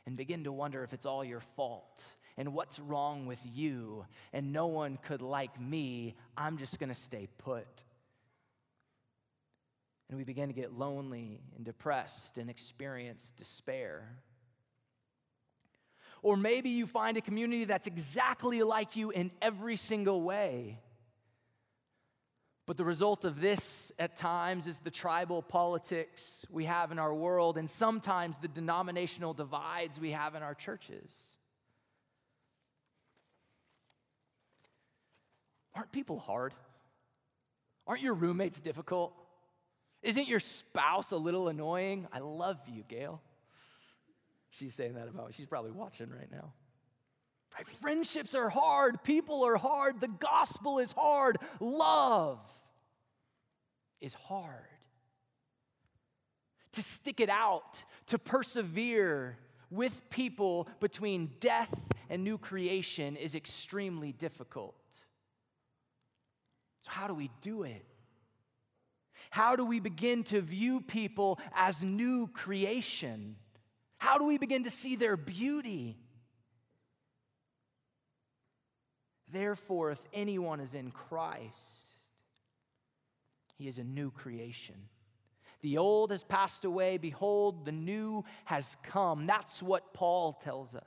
and 0.05 0.15
begin 0.15 0.45
to 0.45 0.53
wonder 0.53 0.85
if 0.85 0.93
it's 0.93 1.05
all 1.05 1.25
your 1.25 1.41
fault 1.41 2.01
and 2.37 2.53
what's 2.53 2.79
wrong 2.79 3.25
with 3.25 3.41
you, 3.43 4.05
and 4.31 4.53
no 4.53 4.67
one 4.67 4.97
could 5.03 5.21
like 5.21 5.59
me. 5.59 6.15
I'm 6.37 6.57
just 6.57 6.79
going 6.79 6.87
to 6.87 6.95
stay 6.95 7.27
put. 7.39 7.83
And 10.07 10.17
we 10.17 10.23
begin 10.23 10.47
to 10.47 10.55
get 10.55 10.71
lonely 10.71 11.41
and 11.57 11.65
depressed 11.65 12.37
and 12.37 12.49
experience 12.49 13.33
despair. 13.35 14.07
Or 16.25 16.35
maybe 16.35 16.71
you 16.71 16.87
find 16.87 17.17
a 17.17 17.21
community 17.21 17.65
that's 17.65 17.85
exactly 17.85 18.63
like 18.63 18.95
you 18.95 19.11
in 19.11 19.29
every 19.43 19.75
single 19.75 20.23
way. 20.23 20.79
But 22.65 22.77
the 22.77 22.83
result 22.83 23.25
of 23.25 23.39
this 23.39 23.91
at 23.99 24.17
times 24.17 24.65
is 24.65 24.79
the 24.79 24.89
tribal 24.89 25.43
politics 25.43 26.43
we 26.49 26.65
have 26.65 26.91
in 26.91 26.97
our 26.97 27.13
world, 27.13 27.59
and 27.59 27.69
sometimes 27.69 28.39
the 28.39 28.47
denominational 28.47 29.35
divides 29.35 29.99
we 29.99 30.09
have 30.11 30.33
in 30.33 30.41
our 30.41 30.55
churches. 30.55 31.13
Aren't 35.75 35.91
people 35.91 36.17
hard? 36.17 36.55
Aren't 37.85 38.01
your 38.01 38.15
roommates 38.15 38.61
difficult? 38.61 39.13
Isn't 40.01 40.27
your 40.27 40.39
spouse 40.39 41.11
a 41.11 41.17
little 41.17 41.49
annoying? 41.49 42.07
I 42.11 42.17
love 42.17 42.57
you, 42.67 42.83
Gail. 42.87 43.21
She's 44.57 44.73
saying 44.73 44.93
that 44.93 45.07
about 45.09 45.27
me. 45.27 45.33
She's 45.33 45.47
probably 45.47 45.71
watching 45.71 46.09
right 46.09 46.31
now. 46.31 46.53
Right? 47.55 47.67
Friendships 47.67 48.33
are 48.33 48.49
hard. 48.49 49.03
People 49.03 49.43
are 49.45 49.57
hard. 49.57 49.99
The 49.99 50.07
gospel 50.07 50.79
is 50.79 50.93
hard. 50.93 51.37
Love 51.59 52.39
is 53.99 54.13
hard. 54.13 54.63
To 56.73 56.83
stick 56.83 57.19
it 57.19 57.29
out, 57.29 57.83
to 58.07 58.17
persevere 58.17 59.37
with 59.71 60.09
people 60.09 60.69
between 60.79 61.31
death 61.39 61.73
and 62.09 62.23
new 62.23 62.37
creation 62.37 63.17
is 63.17 63.35
extremely 63.35 64.13
difficult. 64.13 64.75
So, 66.81 66.91
how 66.91 67.07
do 67.07 67.13
we 67.13 67.29
do 67.41 67.63
it? 67.63 67.85
How 69.31 69.55
do 69.55 69.65
we 69.65 69.79
begin 69.79 70.23
to 70.25 70.39
view 70.39 70.79
people 70.79 71.39
as 71.53 71.83
new 71.83 72.27
creation? 72.27 73.35
How 74.05 74.19
do 74.19 74.25
we 74.25 74.37
begin 74.37 74.65
to 74.65 74.69
see 74.69 74.95
their 74.95 75.17
beauty? 75.17 75.97
Therefore, 79.31 79.89
if 79.89 79.99
anyone 80.13 80.59
is 80.59 80.75
in 80.75 80.91
Christ, 80.91 81.95
he 83.57 83.67
is 83.67 83.79
a 83.79 83.83
new 83.83 84.11
creation. 84.11 84.75
The 85.61 85.79
old 85.79 86.11
has 86.11 86.23
passed 86.23 86.65
away. 86.65 86.99
Behold, 86.99 87.65
the 87.65 87.71
new 87.71 88.23
has 88.43 88.77
come. 88.83 89.25
That's 89.25 89.63
what 89.63 89.91
Paul 89.95 90.33
tells 90.33 90.75
us 90.75 90.83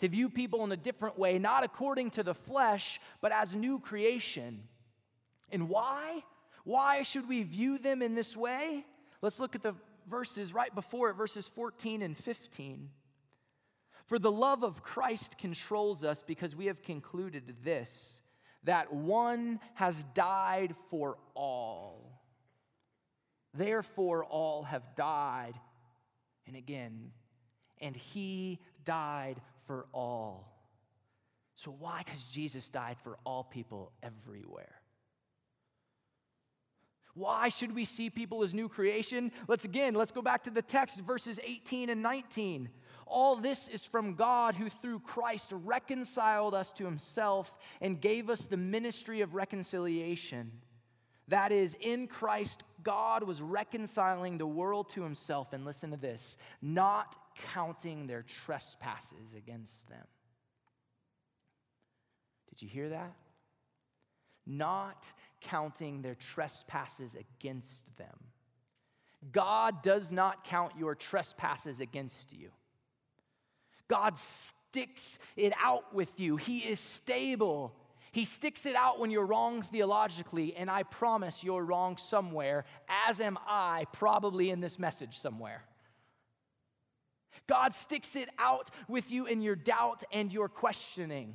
to 0.00 0.08
view 0.08 0.28
people 0.28 0.64
in 0.64 0.72
a 0.72 0.76
different 0.76 1.16
way, 1.16 1.38
not 1.38 1.62
according 1.62 2.10
to 2.10 2.24
the 2.24 2.34
flesh, 2.34 3.00
but 3.20 3.30
as 3.30 3.54
new 3.54 3.78
creation. 3.78 4.64
And 5.52 5.68
why? 5.68 6.24
Why 6.64 7.04
should 7.04 7.28
we 7.28 7.44
view 7.44 7.78
them 7.78 8.02
in 8.02 8.16
this 8.16 8.36
way? 8.36 8.84
Let's 9.20 9.38
look 9.38 9.54
at 9.54 9.62
the 9.62 9.76
verses 10.08 10.54
right 10.54 10.74
before 10.74 11.10
it, 11.10 11.14
verses 11.14 11.48
14 11.48 12.02
and 12.02 12.16
15. 12.16 12.90
For 14.06 14.18
the 14.18 14.30
love 14.30 14.62
of 14.62 14.82
Christ 14.82 15.38
controls 15.38 16.04
us 16.04 16.22
because 16.26 16.54
we 16.54 16.66
have 16.66 16.82
concluded 16.82 17.56
this 17.64 18.20
that 18.64 18.92
one 18.92 19.58
has 19.74 20.04
died 20.14 20.74
for 20.88 21.16
all. 21.34 22.20
Therefore, 23.54 24.24
all 24.24 24.62
have 24.62 24.94
died. 24.94 25.54
And 26.46 26.56
again, 26.56 27.10
and 27.80 27.96
he 27.96 28.60
died 28.84 29.40
for 29.66 29.86
all. 29.92 30.48
So, 31.54 31.74
why? 31.78 32.02
Because 32.04 32.24
Jesus 32.24 32.68
died 32.68 32.96
for 33.02 33.18
all 33.24 33.44
people 33.44 33.92
everywhere. 34.02 34.81
Why 37.14 37.48
should 37.50 37.74
we 37.74 37.84
see 37.84 38.08
people 38.08 38.42
as 38.42 38.54
new 38.54 38.68
creation? 38.68 39.32
Let's 39.46 39.64
again, 39.64 39.94
let's 39.94 40.12
go 40.12 40.22
back 40.22 40.44
to 40.44 40.50
the 40.50 40.62
text, 40.62 41.00
verses 41.00 41.38
18 41.44 41.90
and 41.90 42.02
19. 42.02 42.70
All 43.06 43.36
this 43.36 43.68
is 43.68 43.84
from 43.84 44.14
God 44.14 44.54
who 44.54 44.70
through 44.70 45.00
Christ 45.00 45.52
reconciled 45.52 46.54
us 46.54 46.72
to 46.72 46.84
himself 46.84 47.54
and 47.82 48.00
gave 48.00 48.30
us 48.30 48.46
the 48.46 48.56
ministry 48.56 49.20
of 49.20 49.34
reconciliation. 49.34 50.50
That 51.28 51.52
is, 51.52 51.76
in 51.80 52.08
Christ, 52.08 52.64
God 52.82 53.22
was 53.22 53.42
reconciling 53.42 54.38
the 54.38 54.46
world 54.46 54.90
to 54.90 55.02
himself, 55.02 55.52
and 55.52 55.64
listen 55.64 55.90
to 55.90 55.96
this, 55.96 56.36
not 56.60 57.16
counting 57.52 58.06
their 58.06 58.22
trespasses 58.22 59.34
against 59.36 59.88
them. 59.88 60.04
Did 62.48 62.62
you 62.62 62.68
hear 62.68 62.88
that? 62.90 63.12
Not 64.46 65.12
counting 65.40 66.02
their 66.02 66.14
trespasses 66.14 67.16
against 67.16 67.82
them. 67.96 68.18
God 69.30 69.82
does 69.82 70.10
not 70.10 70.44
count 70.44 70.72
your 70.76 70.94
trespasses 70.94 71.80
against 71.80 72.32
you. 72.32 72.50
God 73.86 74.18
sticks 74.18 75.18
it 75.36 75.52
out 75.62 75.94
with 75.94 76.18
you. 76.18 76.36
He 76.36 76.58
is 76.58 76.80
stable. 76.80 77.74
He 78.10 78.24
sticks 78.24 78.66
it 78.66 78.74
out 78.74 78.98
when 78.98 79.10
you're 79.10 79.26
wrong 79.26 79.62
theologically, 79.62 80.54
and 80.56 80.70
I 80.70 80.82
promise 80.82 81.44
you're 81.44 81.64
wrong 81.64 81.96
somewhere, 81.96 82.64
as 83.06 83.20
am 83.20 83.38
I, 83.46 83.86
probably 83.92 84.50
in 84.50 84.60
this 84.60 84.78
message 84.78 85.16
somewhere. 85.16 85.62
God 87.46 87.74
sticks 87.74 88.16
it 88.16 88.28
out 88.38 88.70
with 88.88 89.10
you 89.10 89.26
in 89.26 89.40
your 89.40 89.56
doubt 89.56 90.04
and 90.12 90.32
your 90.32 90.48
questioning. 90.48 91.34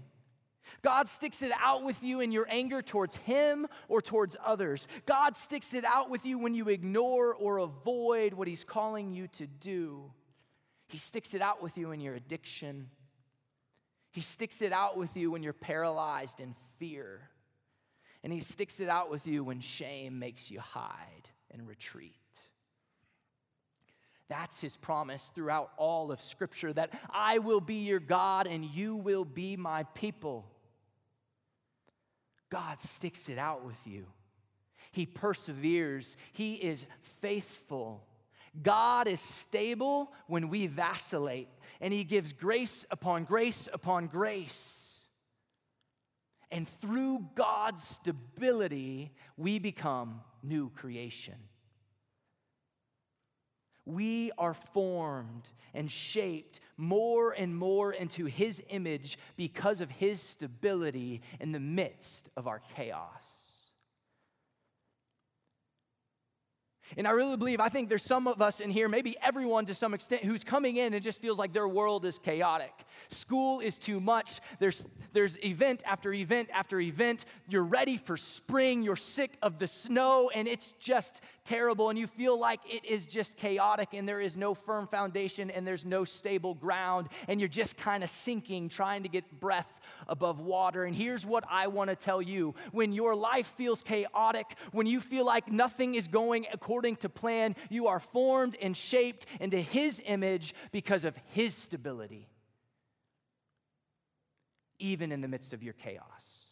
God 0.81 1.07
sticks 1.07 1.41
it 1.41 1.51
out 1.59 1.83
with 1.83 2.01
you 2.03 2.19
in 2.21 2.31
your 2.31 2.47
anger 2.49 2.81
towards 2.81 3.17
Him 3.17 3.67
or 3.87 4.01
towards 4.01 4.35
others. 4.43 4.87
God 5.05 5.35
sticks 5.35 5.73
it 5.73 5.85
out 5.85 6.09
with 6.09 6.25
you 6.25 6.39
when 6.39 6.53
you 6.53 6.69
ignore 6.69 7.33
or 7.33 7.57
avoid 7.57 8.33
what 8.33 8.47
He's 8.47 8.63
calling 8.63 9.13
you 9.13 9.27
to 9.29 9.47
do. 9.47 10.11
He 10.87 10.97
sticks 10.97 11.33
it 11.33 11.41
out 11.41 11.61
with 11.61 11.77
you 11.77 11.91
in 11.91 11.99
your 11.99 12.15
addiction. 12.15 12.89
He 14.11 14.21
sticks 14.21 14.61
it 14.61 14.71
out 14.71 14.97
with 14.97 15.15
you 15.17 15.31
when 15.31 15.43
you're 15.43 15.53
paralyzed 15.53 16.39
in 16.39 16.55
fear. 16.79 17.29
And 18.23 18.31
He 18.31 18.39
sticks 18.39 18.79
it 18.79 18.89
out 18.89 19.09
with 19.09 19.27
you 19.27 19.43
when 19.43 19.59
shame 19.59 20.19
makes 20.19 20.49
you 20.49 20.59
hide 20.59 21.29
and 21.51 21.67
retreat. 21.67 22.13
That's 24.29 24.59
his 24.59 24.75
promise 24.75 25.29
throughout 25.33 25.71
all 25.77 26.11
of 26.11 26.19
Scripture 26.19 26.73
that 26.73 26.91
I 27.09 27.37
will 27.39 27.61
be 27.61 27.75
your 27.75 27.99
God 27.99 28.47
and 28.47 28.65
you 28.65 28.95
will 28.95 29.23
be 29.23 29.55
my 29.55 29.83
people. 29.93 30.45
God 32.49 32.79
sticks 32.81 33.29
it 33.29 33.37
out 33.37 33.65
with 33.65 33.79
you. 33.85 34.05
He 34.91 35.05
perseveres. 35.05 36.17
He 36.33 36.55
is 36.55 36.85
faithful. 37.21 38.03
God 38.61 39.07
is 39.07 39.19
stable 39.19 40.11
when 40.27 40.49
we 40.49 40.67
vacillate, 40.67 41.49
and 41.81 41.93
He 41.93 42.03
gives 42.03 42.33
grace 42.33 42.85
upon 42.89 43.25
grace 43.25 43.69
upon 43.71 44.07
grace. 44.07 45.01
And 46.49 46.67
through 46.67 47.27
God's 47.35 47.83
stability, 47.83 49.11
we 49.35 49.59
become 49.59 50.21
new 50.41 50.69
creation. 50.69 51.35
We 53.87 54.33
are 54.37 54.53
formed 54.53 55.49
and 55.73 55.89
shaped 55.89 56.59
more 56.75 57.31
and 57.31 57.55
more 57.55 57.93
into 57.93 58.25
His 58.25 58.61
image 58.67 59.17
because 59.37 59.79
of 59.79 59.89
His 59.89 60.21
stability 60.21 61.21
in 61.39 61.53
the 61.53 61.61
midst 61.61 62.27
of 62.35 62.47
our 62.47 62.61
chaos. 62.75 63.36
And 66.95 67.07
I 67.07 67.11
really 67.11 67.35
believe, 67.35 67.59
I 67.59 67.69
think 67.69 67.89
there's 67.89 68.03
some 68.03 68.27
of 68.27 68.41
us 68.41 68.59
in 68.59 68.69
here, 68.69 68.87
maybe 68.87 69.15
everyone 69.21 69.65
to 69.65 69.75
some 69.75 69.93
extent, 69.93 70.23
who's 70.23 70.43
coming 70.43 70.77
in 70.77 70.93
and 70.93 71.03
just 71.03 71.21
feels 71.21 71.37
like 71.37 71.51
their 71.51 71.67
world 71.67 72.05
is 72.05 72.17
chaotic. 72.17 72.73
School 73.09 73.59
is 73.59 73.77
too 73.77 73.99
much. 73.99 74.39
There's, 74.59 74.85
there's 75.13 75.37
event 75.43 75.83
after 75.85 76.13
event 76.13 76.49
after 76.53 76.79
event. 76.79 77.25
You're 77.49 77.63
ready 77.63 77.97
for 77.97 78.17
spring. 78.17 78.83
You're 78.83 78.95
sick 78.95 79.37
of 79.41 79.59
the 79.59 79.67
snow, 79.67 80.29
and 80.33 80.47
it's 80.47 80.73
just 80.79 81.21
terrible. 81.45 81.89
And 81.89 81.97
you 81.97 82.07
feel 82.07 82.39
like 82.39 82.59
it 82.67 82.85
is 82.85 83.05
just 83.05 83.37
chaotic, 83.37 83.89
and 83.93 84.07
there 84.07 84.21
is 84.21 84.35
no 84.35 84.53
firm 84.53 84.87
foundation, 84.87 85.49
and 85.51 85.65
there's 85.65 85.85
no 85.85 86.05
stable 86.05 86.53
ground. 86.53 87.09
And 87.27 87.39
you're 87.39 87.47
just 87.49 87.77
kind 87.77 88.03
of 88.03 88.09
sinking, 88.09 88.69
trying 88.69 89.03
to 89.03 89.09
get 89.09 89.39
breath 89.39 89.81
above 90.07 90.39
water. 90.39 90.85
And 90.85 90.95
here's 90.95 91.25
what 91.25 91.43
I 91.49 91.67
want 91.67 91.89
to 91.89 91.95
tell 91.95 92.21
you 92.21 92.55
when 92.71 92.91
your 92.91 93.15
life 93.15 93.47
feels 93.47 93.81
chaotic, 93.81 94.55
when 94.71 94.87
you 94.87 94.99
feel 94.99 95.25
like 95.25 95.51
nothing 95.51 95.95
is 95.95 96.07
going 96.07 96.45
according 96.51 96.76
to 96.81 97.09
plan, 97.09 97.55
you 97.69 97.87
are 97.87 97.99
formed 97.99 98.57
and 98.61 98.75
shaped 98.75 99.25
into 99.39 99.57
His 99.57 100.01
image 100.05 100.53
because 100.71 101.05
of 101.05 101.15
His 101.33 101.53
stability, 101.53 102.27
even 104.79 105.11
in 105.11 105.21
the 105.21 105.27
midst 105.27 105.53
of 105.53 105.63
your 105.63 105.73
chaos. 105.73 106.47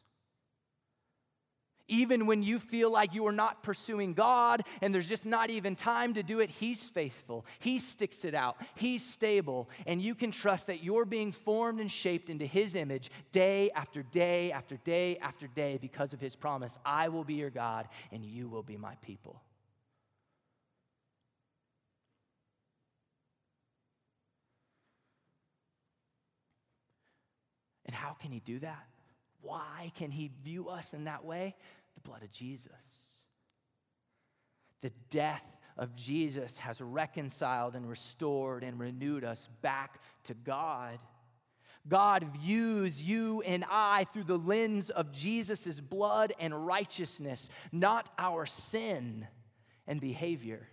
Even 1.87 2.25
when 2.25 2.41
you 2.41 2.57
feel 2.57 2.91
like 2.91 3.13
you 3.13 3.27
are 3.27 3.31
not 3.31 3.61
pursuing 3.61 4.15
God 4.15 4.63
and 4.81 4.93
there's 4.93 5.07
just 5.07 5.25
not 5.25 5.51
even 5.51 5.75
time 5.75 6.15
to 6.15 6.23
do 6.23 6.39
it, 6.39 6.49
He's 6.49 6.81
faithful. 6.83 7.45
He 7.59 7.77
sticks 7.77 8.25
it 8.25 8.33
out. 8.33 8.57
He's 8.75 9.05
stable. 9.05 9.69
And 9.85 10.01
you 10.01 10.15
can 10.15 10.31
trust 10.31 10.67
that 10.67 10.83
you're 10.83 11.05
being 11.05 11.31
formed 11.31 11.79
and 11.79 11.91
shaped 11.91 12.29
into 12.29 12.45
His 12.45 12.73
image 12.73 13.11
day 13.31 13.69
after 13.75 14.01
day 14.01 14.51
after 14.51 14.77
day 14.77 15.17
after 15.19 15.47
day 15.47 15.77
because 15.79 16.13
of 16.13 16.19
His 16.19 16.35
promise 16.35 16.79
I 16.83 17.09
will 17.09 17.23
be 17.23 17.35
your 17.35 17.51
God 17.51 17.87
and 18.11 18.25
you 18.25 18.47
will 18.47 18.63
be 18.63 18.77
my 18.77 18.95
people. 19.03 19.41
How 27.95 28.13
can 28.13 28.31
He 28.31 28.39
do 28.39 28.59
that? 28.59 28.85
Why 29.45 29.91
can 29.95 30.09
he 30.09 30.31
view 30.43 30.69
us 30.69 30.93
in 30.93 31.03
that 31.03 31.23
way? 31.23 31.55
The 31.93 32.01
blood 32.01 32.23
of 32.23 32.31
Jesus. 32.31 32.71
The 34.81 34.91
death 35.11 35.45
of 35.77 35.95
Jesus 35.95 36.57
has 36.57 36.81
reconciled 36.81 37.75
and 37.75 37.87
restored 37.87 38.63
and 38.63 38.79
renewed 38.79 39.23
us 39.23 39.47
back 39.61 40.01
to 40.23 40.33
God. 40.33 40.97
God 41.87 42.25
views 42.41 43.03
you 43.03 43.43
and 43.43 43.63
I 43.69 44.05
through 44.11 44.23
the 44.23 44.37
lens 44.37 44.89
of 44.89 45.11
Jesus' 45.11 45.79
blood 45.79 46.33
and 46.39 46.65
righteousness, 46.65 47.49
not 47.71 48.09
our 48.17 48.47
sin 48.47 49.27
and 49.85 50.01
behavior. 50.01 50.67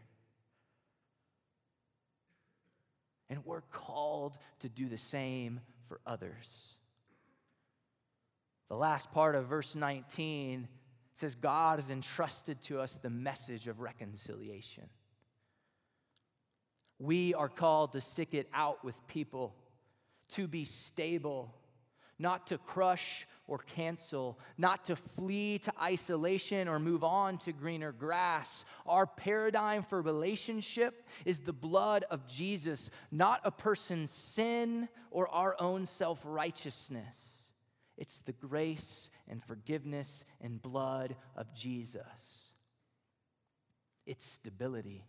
And 3.28 3.44
we're 3.44 3.60
called 3.70 4.38
to 4.60 4.70
do 4.70 4.88
the 4.88 4.96
same 4.96 5.60
for 5.88 6.00
others. 6.06 6.78
The 8.68 8.76
last 8.76 9.12
part 9.12 9.34
of 9.34 9.46
verse 9.46 9.74
19 9.74 10.68
says, 11.14 11.34
God 11.34 11.78
has 11.78 11.90
entrusted 11.90 12.60
to 12.62 12.80
us 12.80 12.98
the 12.98 13.10
message 13.10 13.68
of 13.68 13.80
reconciliation. 13.80 14.84
We 16.98 17.34
are 17.34 17.48
called 17.48 17.92
to 17.92 18.00
stick 18.00 18.32
it 18.32 18.48
out 18.54 18.84
with 18.84 18.96
people, 19.08 19.54
to 20.30 20.46
be 20.46 20.64
stable, 20.64 21.54
not 22.18 22.46
to 22.46 22.58
crush 22.58 23.26
or 23.48 23.58
cancel, 23.58 24.38
not 24.56 24.84
to 24.84 24.96
flee 24.96 25.58
to 25.58 25.72
isolation 25.82 26.68
or 26.68 26.78
move 26.78 27.02
on 27.02 27.38
to 27.38 27.52
greener 27.52 27.92
grass. 27.92 28.64
Our 28.86 29.06
paradigm 29.06 29.82
for 29.82 30.00
relationship 30.00 31.04
is 31.24 31.40
the 31.40 31.52
blood 31.52 32.04
of 32.10 32.26
Jesus, 32.26 32.88
not 33.10 33.40
a 33.44 33.50
person's 33.50 34.10
sin 34.10 34.88
or 35.10 35.28
our 35.28 35.56
own 35.60 35.84
self 35.84 36.22
righteousness. 36.24 37.41
It's 38.02 38.18
the 38.18 38.32
grace 38.32 39.10
and 39.28 39.40
forgiveness 39.40 40.24
and 40.40 40.60
blood 40.60 41.14
of 41.36 41.54
Jesus. 41.54 42.52
It's 44.06 44.26
stability. 44.26 45.04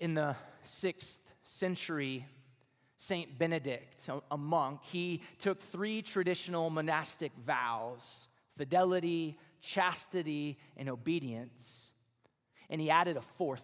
In 0.00 0.14
the 0.14 0.34
sixth 0.64 1.20
century, 1.44 2.26
Saint 2.96 3.38
Benedict, 3.38 4.08
a 4.28 4.36
monk, 4.36 4.80
he 4.82 5.22
took 5.38 5.62
three 5.62 6.02
traditional 6.02 6.70
monastic 6.70 7.30
vows 7.46 8.26
fidelity, 8.56 9.38
chastity, 9.60 10.58
and 10.76 10.88
obedience, 10.88 11.92
and 12.68 12.80
he 12.80 12.90
added 12.90 13.16
a 13.16 13.22
fourth 13.22 13.62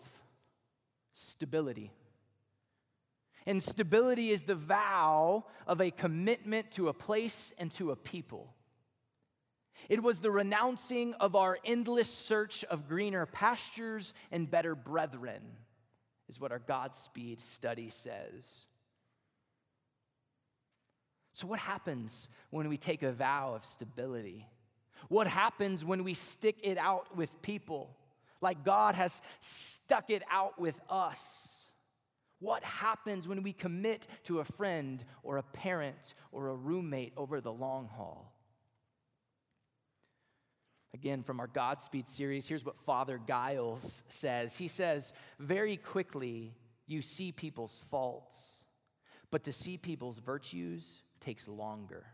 stability. 1.14 1.90
And 3.46 3.62
stability 3.62 4.30
is 4.30 4.42
the 4.42 4.54
vow 4.54 5.44
of 5.66 5.80
a 5.80 5.90
commitment 5.90 6.70
to 6.72 6.88
a 6.88 6.94
place 6.94 7.52
and 7.58 7.72
to 7.74 7.90
a 7.90 7.96
people. 7.96 8.54
It 9.88 10.02
was 10.02 10.20
the 10.20 10.30
renouncing 10.30 11.14
of 11.14 11.34
our 11.34 11.58
endless 11.64 12.12
search 12.12 12.64
of 12.64 12.88
greener 12.88 13.26
pastures 13.26 14.14
and 14.30 14.50
better 14.50 14.74
brethren, 14.74 15.42
is 16.28 16.38
what 16.38 16.52
our 16.52 16.58
Godspeed 16.58 17.40
study 17.40 17.88
says. 17.88 18.66
So, 21.32 21.46
what 21.46 21.58
happens 21.58 22.28
when 22.50 22.68
we 22.68 22.76
take 22.76 23.02
a 23.02 23.12
vow 23.12 23.54
of 23.54 23.64
stability? 23.64 24.46
What 25.08 25.26
happens 25.26 25.84
when 25.84 26.04
we 26.04 26.12
stick 26.12 26.56
it 26.62 26.76
out 26.76 27.16
with 27.16 27.40
people, 27.40 27.96
like 28.42 28.64
God 28.64 28.94
has 28.94 29.22
stuck 29.38 30.10
it 30.10 30.22
out 30.30 30.60
with 30.60 30.78
us? 30.90 31.59
What 32.40 32.64
happens 32.64 33.28
when 33.28 33.42
we 33.42 33.52
commit 33.52 34.06
to 34.24 34.40
a 34.40 34.44
friend 34.44 35.04
or 35.22 35.36
a 35.36 35.42
parent 35.42 36.14
or 36.32 36.48
a 36.48 36.54
roommate 36.54 37.12
over 37.16 37.40
the 37.40 37.52
long 37.52 37.86
haul? 37.86 38.34
Again, 40.92 41.22
from 41.22 41.38
our 41.38 41.46
Godspeed 41.46 42.08
series, 42.08 42.48
here's 42.48 42.64
what 42.64 42.80
Father 42.80 43.20
Giles 43.28 44.02
says. 44.08 44.56
He 44.56 44.68
says, 44.68 45.12
Very 45.38 45.76
quickly, 45.76 46.54
you 46.86 47.02
see 47.02 47.30
people's 47.30 47.80
faults, 47.90 48.64
but 49.30 49.44
to 49.44 49.52
see 49.52 49.76
people's 49.76 50.18
virtues 50.18 51.02
takes 51.20 51.46
longer. 51.46 52.06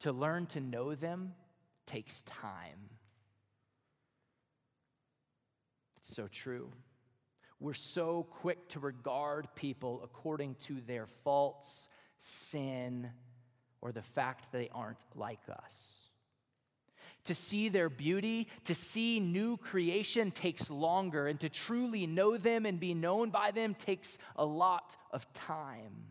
To 0.00 0.12
learn 0.12 0.46
to 0.46 0.60
know 0.60 0.94
them 0.94 1.34
takes 1.86 2.22
time. 2.22 2.88
It's 5.98 6.14
so 6.14 6.26
true. 6.28 6.70
We're 7.62 7.74
so 7.74 8.26
quick 8.28 8.68
to 8.70 8.80
regard 8.80 9.46
people 9.54 10.00
according 10.02 10.56
to 10.66 10.80
their 10.80 11.06
faults, 11.06 11.88
sin, 12.18 13.08
or 13.80 13.92
the 13.92 14.02
fact 14.02 14.50
that 14.50 14.58
they 14.58 14.68
aren't 14.74 14.98
like 15.14 15.38
us. 15.48 16.08
To 17.26 17.36
see 17.36 17.68
their 17.68 17.88
beauty, 17.88 18.48
to 18.64 18.74
see 18.74 19.20
new 19.20 19.56
creation 19.56 20.32
takes 20.32 20.70
longer, 20.70 21.28
and 21.28 21.38
to 21.38 21.48
truly 21.48 22.04
know 22.04 22.36
them 22.36 22.66
and 22.66 22.80
be 22.80 22.94
known 22.94 23.30
by 23.30 23.52
them 23.52 23.74
takes 23.74 24.18
a 24.34 24.44
lot 24.44 24.96
of 25.12 25.32
time. 25.32 26.06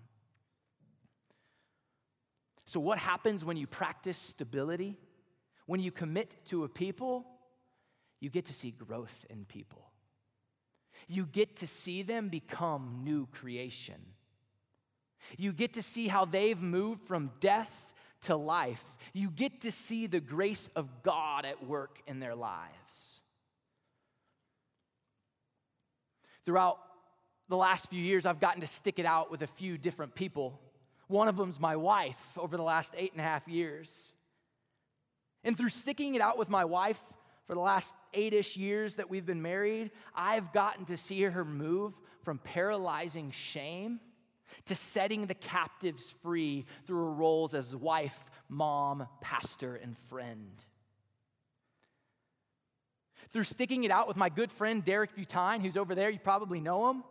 So, 2.64 2.80
what 2.80 2.98
happens 2.98 3.44
when 3.44 3.58
you 3.58 3.68
practice 3.68 4.18
stability? 4.18 4.98
When 5.66 5.82
you 5.82 5.92
commit 5.92 6.38
to 6.46 6.64
a 6.64 6.70
people, 6.70 7.26
you 8.22 8.30
get 8.30 8.46
to 8.46 8.54
see 8.54 8.72
growth 8.72 9.26
in 9.30 9.44
people. 9.44 9.91
You 11.08 11.26
get 11.26 11.58
to 11.58 11.68
see 11.68 12.02
them 12.02 12.30
become 12.30 13.02
new 13.04 13.28
creation. 13.28 13.96
You 15.38 15.54
get 15.54 15.74
to 15.74 15.84
see 15.84 16.08
how 16.08 16.26
they've 16.26 16.60
moved 16.60 17.04
from 17.04 17.32
death 17.40 17.94
to 18.24 18.36
life. 18.36 18.84
You 19.14 19.30
get 19.30 19.62
to 19.62 19.72
see 19.72 20.08
the 20.08 20.20
grace 20.20 20.70
of 20.76 21.04
God 21.04 21.46
at 21.46 21.66
work 21.66 22.00
in 22.08 22.20
their 22.20 22.36
lives. 22.36 23.22
Throughout 26.46 26.78
the 27.50 27.58
last 27.58 27.90
few 27.90 28.02
years, 28.02 28.26
I've 28.26 28.40
gotten 28.40 28.62
to 28.62 28.68
stick 28.68 28.98
it 28.98 29.06
out 29.06 29.30
with 29.30 29.42
a 29.42 29.48
few 29.48 29.78
different 29.78 30.16
people. 30.16 30.60
One 31.08 31.28
of 31.28 31.38
them's 31.38 31.60
my 31.60 31.76
wife 31.76 32.38
over 32.38 32.58
the 32.58 32.64
last 32.64 32.94
eight 32.98 33.12
and 33.12 33.22
a 33.22 33.24
half 33.24 33.48
years. 33.48 34.14
And 35.44 35.58
through 35.58 35.70
sticking 35.70 36.16
it 36.16 36.22
out 36.22 36.38
with 36.38 36.50
my 36.50 36.66
wife 36.66 37.00
for 37.48 37.54
the 37.54 37.62
last 37.62 37.96
eight 38.14 38.34
ish 38.34 38.58
years 38.58 38.96
that 38.96 39.10
we've 39.10 39.26
been 39.26 39.42
married, 39.42 39.92
I've 40.16 40.54
gotten 40.54 40.86
to 40.86 40.98
see 40.98 41.22
her 41.22 41.46
move 41.46 41.94
from 42.24 42.38
paralyzing 42.38 43.32
shame 43.32 44.00
to 44.66 44.76
setting 44.76 45.26
the 45.26 45.34
captives 45.34 46.14
free 46.22 46.66
through 46.86 47.00
her 47.00 47.12
roles 47.12 47.54
as 47.54 47.76
wife, 47.76 48.30
mom, 48.48 49.08
pastor, 49.22 49.76
and 49.76 49.98
friend. 49.98 50.64
Through 53.34 53.44
sticking 53.44 53.86
it 53.86 53.92
out 53.92 54.08
with 54.08 54.18
my 54.18 54.30
good 54.30 54.52
friend 54.52 54.84
Derek 54.84 55.16
Butine, 55.16 55.62
who's 55.62 55.78
over 55.78 55.96
there, 55.96 56.10
you 56.10 56.20
probably 56.20 56.60
know 56.60 56.90
him. 56.90 57.04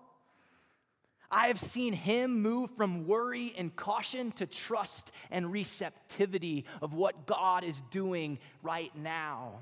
I 1.31 1.47
have 1.47 1.61
seen 1.61 1.93
him 1.93 2.43
move 2.43 2.71
from 2.73 3.07
worry 3.07 3.55
and 3.57 3.75
caution 3.75 4.33
to 4.33 4.47
trust 4.47 5.13
and 5.31 5.53
receptivity 5.53 6.65
of 6.83 6.93
what 6.93 7.27
God 7.27 7.63
is 7.63 7.81
doing 7.91 8.39
right 8.63 8.95
now. 8.97 9.61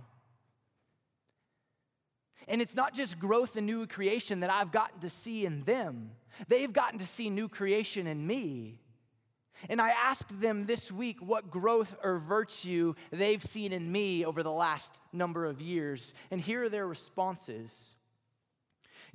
And 2.47 2.63
it's 2.63 2.75
not 2.75 2.95
just 2.95 3.19
growth 3.19 3.57
and 3.57 3.67
new 3.67 3.87
creation 3.87 4.41
that 4.41 4.51
I've 4.51 4.71
gotten 4.71 5.01
to 5.01 5.11
see 5.11 5.45
in 5.45 5.65
them, 5.65 6.11
they've 6.47 6.73
gotten 6.73 6.99
to 7.01 7.07
see 7.07 7.31
new 7.31 7.49
creation 7.49 8.07
in 8.07 8.27
me. 8.27 8.81
And 9.69 9.81
I 9.81 9.91
asked 9.91 10.41
them 10.41 10.67
this 10.67 10.93
week 10.93 11.21
what 11.21 11.51
growth 11.51 11.97
or 12.05 12.19
virtue 12.19 12.95
they've 13.11 13.43
seen 13.43 13.73
in 13.73 13.91
me 13.91 14.25
over 14.25 14.45
the 14.45 14.53
last 14.53 15.01
number 15.13 15.47
of 15.47 15.61
years. 15.61 16.15
And 16.31 16.41
here 16.41 16.65
are 16.65 16.69
their 16.69 16.87
responses. 16.87 17.97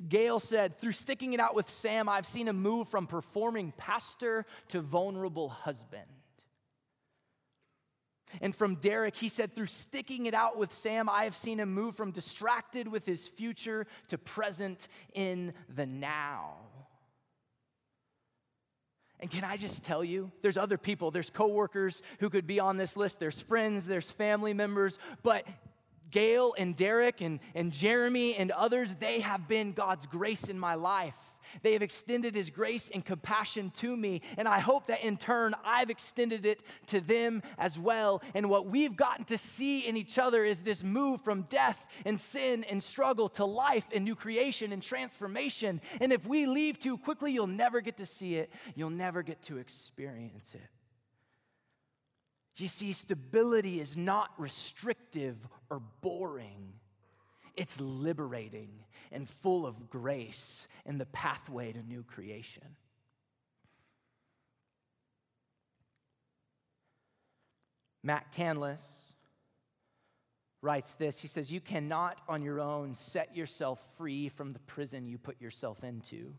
Gail 0.10 0.40
said, 0.40 0.78
Through 0.80 0.94
sticking 0.94 1.34
it 1.34 1.40
out 1.40 1.56
with 1.56 1.70
Sam, 1.70 2.10
I've 2.10 2.26
seen 2.26 2.48
him 2.48 2.62
move 2.62 2.90
from 2.90 3.08
performing 3.08 3.74
pastor 3.78 4.46
to 4.70 4.82
vulnerable 4.82 5.50
husband. 5.50 6.08
And 8.42 8.56
from 8.56 8.76
Derek, 8.76 9.16
he 9.16 9.30
said, 9.30 9.56
through 9.56 9.68
sticking 9.68 10.26
it 10.26 10.34
out 10.34 10.58
with 10.58 10.74
Sam, 10.74 11.10
I 11.10 11.26
have 11.26 11.36
seen 11.36 11.60
him 11.60 11.74
move 11.74 11.96
from 11.96 12.12
distracted 12.12 12.88
with 12.88 13.06
his 13.06 13.28
future 13.28 13.88
to 14.08 14.18
present 14.18 14.88
in 15.14 15.54
the 15.74 15.86
now. 15.86 16.56
And 19.20 19.32
can 19.32 19.46
I 19.46 19.56
just 19.56 19.84
tell 19.86 20.04
you, 20.04 20.32
there's 20.42 20.58
other 20.58 20.78
people, 20.78 21.10
there's 21.10 21.30
coworkers 21.30 22.02
who 22.20 22.30
could 22.30 22.46
be 22.46 22.60
on 22.60 22.76
this 22.76 22.98
list, 22.98 23.22
there's 23.22 23.42
friends, 23.42 23.86
there's 23.86 24.12
family 24.12 24.54
members, 24.54 25.00
but 25.22 25.48
Gail 26.14 26.54
and 26.60 26.76
Derek 26.76 27.22
and, 27.22 27.40
and 27.56 27.72
Jeremy 27.72 28.36
and 28.36 28.52
others, 28.52 28.96
they 28.96 29.20
have 29.22 29.48
been 29.48 29.72
God's 29.72 30.06
grace 30.06 30.44
in 30.44 30.60
my 30.60 30.76
life. 30.76 31.16
They 31.64 31.74
have 31.74 31.82
extended 31.82 32.36
His 32.36 32.52
grace 32.52 32.90
and 32.94 33.04
compassion 33.04 33.72
to 33.78 33.98
me. 33.98 34.22
And 34.38 34.48
I 34.48 34.60
hope 34.60 34.88
that 34.88 35.04
in 35.04 35.18
turn, 35.18 35.56
I've 35.66 35.90
extended 35.90 36.46
it 36.46 36.62
to 36.88 37.02
them 37.02 37.42
as 37.58 37.80
well. 37.80 38.22
And 38.36 38.48
what 38.50 38.68
we've 38.68 38.96
gotten 38.96 39.26
to 39.26 39.38
see 39.38 39.80
in 39.88 39.98
each 39.98 40.20
other 40.20 40.46
is 40.46 40.62
this 40.62 40.84
move 40.84 41.22
from 41.22 41.44
death 41.44 41.86
and 42.06 42.20
sin 42.20 42.64
and 42.64 42.82
struggle 42.82 43.30
to 43.30 43.46
life 43.46 43.88
and 43.94 44.06
new 44.06 44.16
creation 44.16 44.72
and 44.72 44.82
transformation. 44.82 45.82
And 46.00 46.14
if 46.14 46.28
we 46.28 46.46
leave 46.46 46.80
too 46.80 46.98
quickly, 46.98 47.32
you'll 47.32 47.48
never 47.48 47.82
get 47.82 47.98
to 47.98 48.06
see 48.06 48.36
it, 48.36 48.52
you'll 48.76 48.90
never 48.90 49.24
get 49.24 49.42
to 49.44 49.58
experience 49.58 50.54
it. 50.54 50.83
You 52.56 52.68
see, 52.68 52.94
stability 52.94 53.80
is 53.80 53.98
not 53.98 54.32
restrictive 54.38 55.38
or 55.70 55.82
boring. 56.02 56.74
It's 57.56 57.80
liberating 57.80 58.70
and 59.12 59.30
full 59.30 59.66
of 59.66 59.90
grace 59.90 60.68
in 60.86 60.98
the 60.98 61.06
pathway 61.08 61.72
to 61.72 61.82
new 61.82 62.04
creation. 62.04 62.76
Matt 68.04 68.34
Canlis 68.36 69.14
writes 70.62 70.96
this. 70.96 71.20
He 71.20 71.28
says, 71.28 71.52
You 71.52 71.62
cannot 71.62 72.20
on 72.28 72.42
your 72.42 72.60
own 72.60 72.94
set 72.94 73.36
yourself 73.36 73.82
free 73.98 74.30
from 74.30 74.54
the 74.54 74.60
prison 74.60 75.08
you 75.08 75.18
put 75.18 75.42
yourself 75.42 75.84
into. 75.84 76.34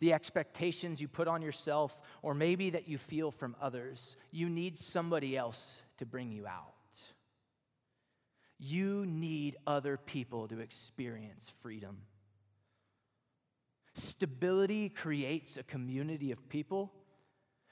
The 0.00 0.12
expectations 0.12 1.00
you 1.00 1.08
put 1.08 1.28
on 1.28 1.42
yourself, 1.42 2.00
or 2.22 2.34
maybe 2.34 2.70
that 2.70 2.88
you 2.88 2.98
feel 2.98 3.30
from 3.30 3.56
others, 3.60 4.16
you 4.30 4.48
need 4.48 4.76
somebody 4.76 5.36
else 5.36 5.82
to 5.98 6.06
bring 6.06 6.30
you 6.30 6.46
out. 6.46 6.74
You 8.58 9.06
need 9.06 9.56
other 9.66 9.96
people 9.96 10.48
to 10.48 10.60
experience 10.60 11.52
freedom. 11.62 11.98
Stability 13.94 14.88
creates 14.88 15.56
a 15.56 15.62
community 15.62 16.32
of 16.32 16.48
people 16.48 16.92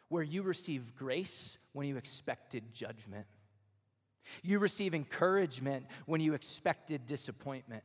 where 0.09 0.23
you 0.23 0.43
receive 0.43 0.95
grace 0.97 1.59
when 1.73 1.89
you 1.89 1.97
expected 1.97 2.73
judgment. 2.73 3.27
You 4.43 4.59
receive 4.59 4.95
encouragement 4.95 5.87
when 6.07 6.21
you 6.21 6.35
expected 6.35 7.07
disappointment. 7.07 7.85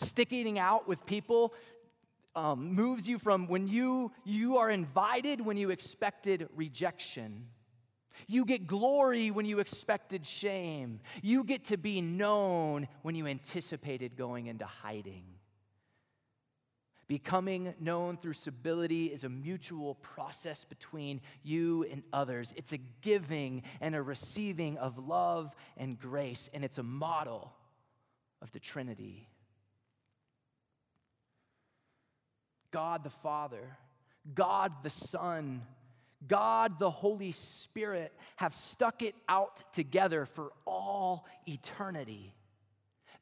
Sticking 0.00 0.58
out 0.58 0.86
with 0.86 1.04
people 1.06 1.52
um, 2.34 2.74
moves 2.74 3.08
you 3.08 3.18
from 3.18 3.48
when 3.48 3.66
you, 3.66 4.12
you 4.24 4.58
are 4.58 4.70
invited 4.70 5.40
when 5.40 5.56
you 5.56 5.70
expected 5.70 6.48
rejection 6.54 7.46
you 8.26 8.44
get 8.44 8.66
glory 8.66 9.30
when 9.30 9.46
you 9.46 9.60
expected 9.60 10.26
shame. 10.26 11.00
You 11.22 11.44
get 11.44 11.66
to 11.66 11.76
be 11.76 12.00
known 12.00 12.88
when 13.02 13.14
you 13.14 13.26
anticipated 13.26 14.16
going 14.16 14.46
into 14.46 14.66
hiding. 14.66 15.24
Becoming 17.06 17.74
known 17.80 18.18
through 18.18 18.34
stability 18.34 19.06
is 19.06 19.24
a 19.24 19.30
mutual 19.30 19.94
process 19.94 20.64
between 20.64 21.22
you 21.42 21.86
and 21.90 22.02
others. 22.12 22.52
It's 22.54 22.72
a 22.72 22.78
giving 23.00 23.62
and 23.80 23.94
a 23.94 24.02
receiving 24.02 24.76
of 24.76 24.98
love 24.98 25.54
and 25.78 25.98
grace, 25.98 26.50
and 26.52 26.62
it's 26.64 26.76
a 26.76 26.82
model 26.82 27.54
of 28.42 28.52
the 28.52 28.60
Trinity. 28.60 29.26
God 32.70 33.04
the 33.04 33.10
Father, 33.10 33.76
God 34.34 34.72
the 34.82 34.90
Son, 34.90 35.62
God, 36.26 36.78
the 36.78 36.90
Holy 36.90 37.32
Spirit, 37.32 38.12
have 38.36 38.54
stuck 38.54 39.02
it 39.02 39.14
out 39.28 39.72
together 39.72 40.26
for 40.26 40.52
all 40.66 41.26
eternity. 41.46 42.34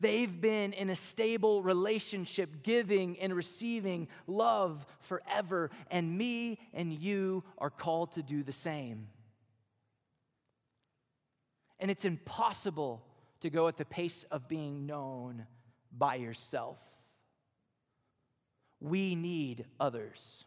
They've 0.01 0.41
been 0.41 0.73
in 0.73 0.91
a 0.91 0.97
stable 0.97 1.63
relationship, 1.63 2.63
giving 2.63 3.19
and 3.19 3.35
receiving 3.35 4.09
love 4.27 4.85
forever, 5.01 5.71
and 5.91 6.17
me 6.17 6.59
and 6.75 6.93
you 6.93 7.45
are 7.59 7.71
called 7.71 8.13
to 8.13 8.23
do 8.23 8.43
the 8.43 8.53
same. 8.53 9.09
And 11.79 11.91
it's 11.91 12.05
impossible 12.05 13.03
to 13.41 13.51
go 13.51 13.69
at 13.69 13.77
the 13.77 13.85
pace 13.85 14.25
of 14.31 14.49
being 14.49 14.87
known 14.87 15.47
by 15.97 16.17
yourself. 16.17 16.79
We 18.81 19.15
need 19.15 19.65
others. 19.81 20.45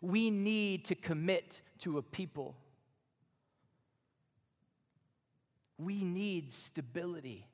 We 0.00 0.30
need 0.30 0.86
to 0.86 0.94
commit 0.94 1.62
to 1.80 1.98
a 1.98 2.02
people. 2.02 2.56
We 5.78 6.04
need 6.04 6.52
stability 6.52 7.48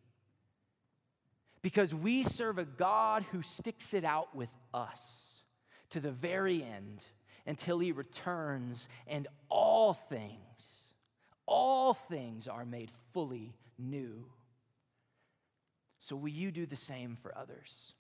because 1.63 1.95
we 1.95 2.25
serve 2.25 2.59
a 2.59 2.65
God 2.65 3.25
who 3.31 3.43
sticks 3.43 3.95
it 3.95 4.05
out 4.05 4.35
with 4.35 4.51
us 4.75 5.43
to 5.91 6.01
the 6.01 6.11
very 6.11 6.63
end 6.63 7.07
until 7.47 7.79
he 7.79 7.93
returns 7.93 8.89
and 9.07 9.29
all 9.49 9.95
things, 9.95 10.95
all 11.47 11.95
things 11.95 12.49
are 12.49 12.65
made 12.65 12.91
fully 13.13 13.55
new. 13.79 14.27
So, 15.99 16.17
will 16.17 16.29
you 16.29 16.51
do 16.51 16.67
the 16.67 16.77
same 16.77 17.17
for 17.21 17.37
others? 17.37 17.95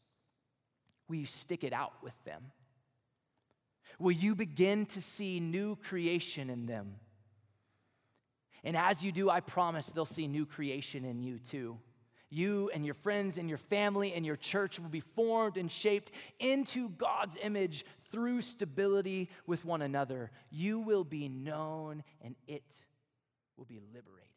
Will 1.08 1.16
you 1.16 1.26
stick 1.26 1.64
it 1.64 1.72
out 1.72 1.92
with 2.02 2.14
them? 2.24 2.52
Will 3.98 4.12
you 4.12 4.34
begin 4.34 4.86
to 4.86 5.02
see 5.02 5.40
new 5.40 5.76
creation 5.76 6.50
in 6.50 6.66
them? 6.66 6.94
And 8.64 8.76
as 8.76 9.04
you 9.04 9.12
do, 9.12 9.28
I 9.28 9.40
promise 9.40 9.86
they'll 9.86 10.06
see 10.06 10.28
new 10.28 10.46
creation 10.46 11.04
in 11.04 11.20
you 11.20 11.38
too. 11.38 11.78
You 12.30 12.70
and 12.72 12.84
your 12.84 12.94
friends 12.94 13.36
and 13.36 13.48
your 13.48 13.58
family 13.58 14.14
and 14.14 14.24
your 14.24 14.36
church 14.36 14.80
will 14.80 14.88
be 14.88 15.00
formed 15.00 15.58
and 15.58 15.70
shaped 15.70 16.12
into 16.38 16.88
God's 16.88 17.36
image 17.42 17.84
through 18.10 18.40
stability 18.40 19.28
with 19.46 19.64
one 19.66 19.82
another. 19.82 20.30
You 20.50 20.78
will 20.80 21.04
be 21.04 21.28
known 21.28 22.02
and 22.22 22.34
it 22.46 22.64
will 23.56 23.66
be 23.66 23.80
liberating. 23.92 24.31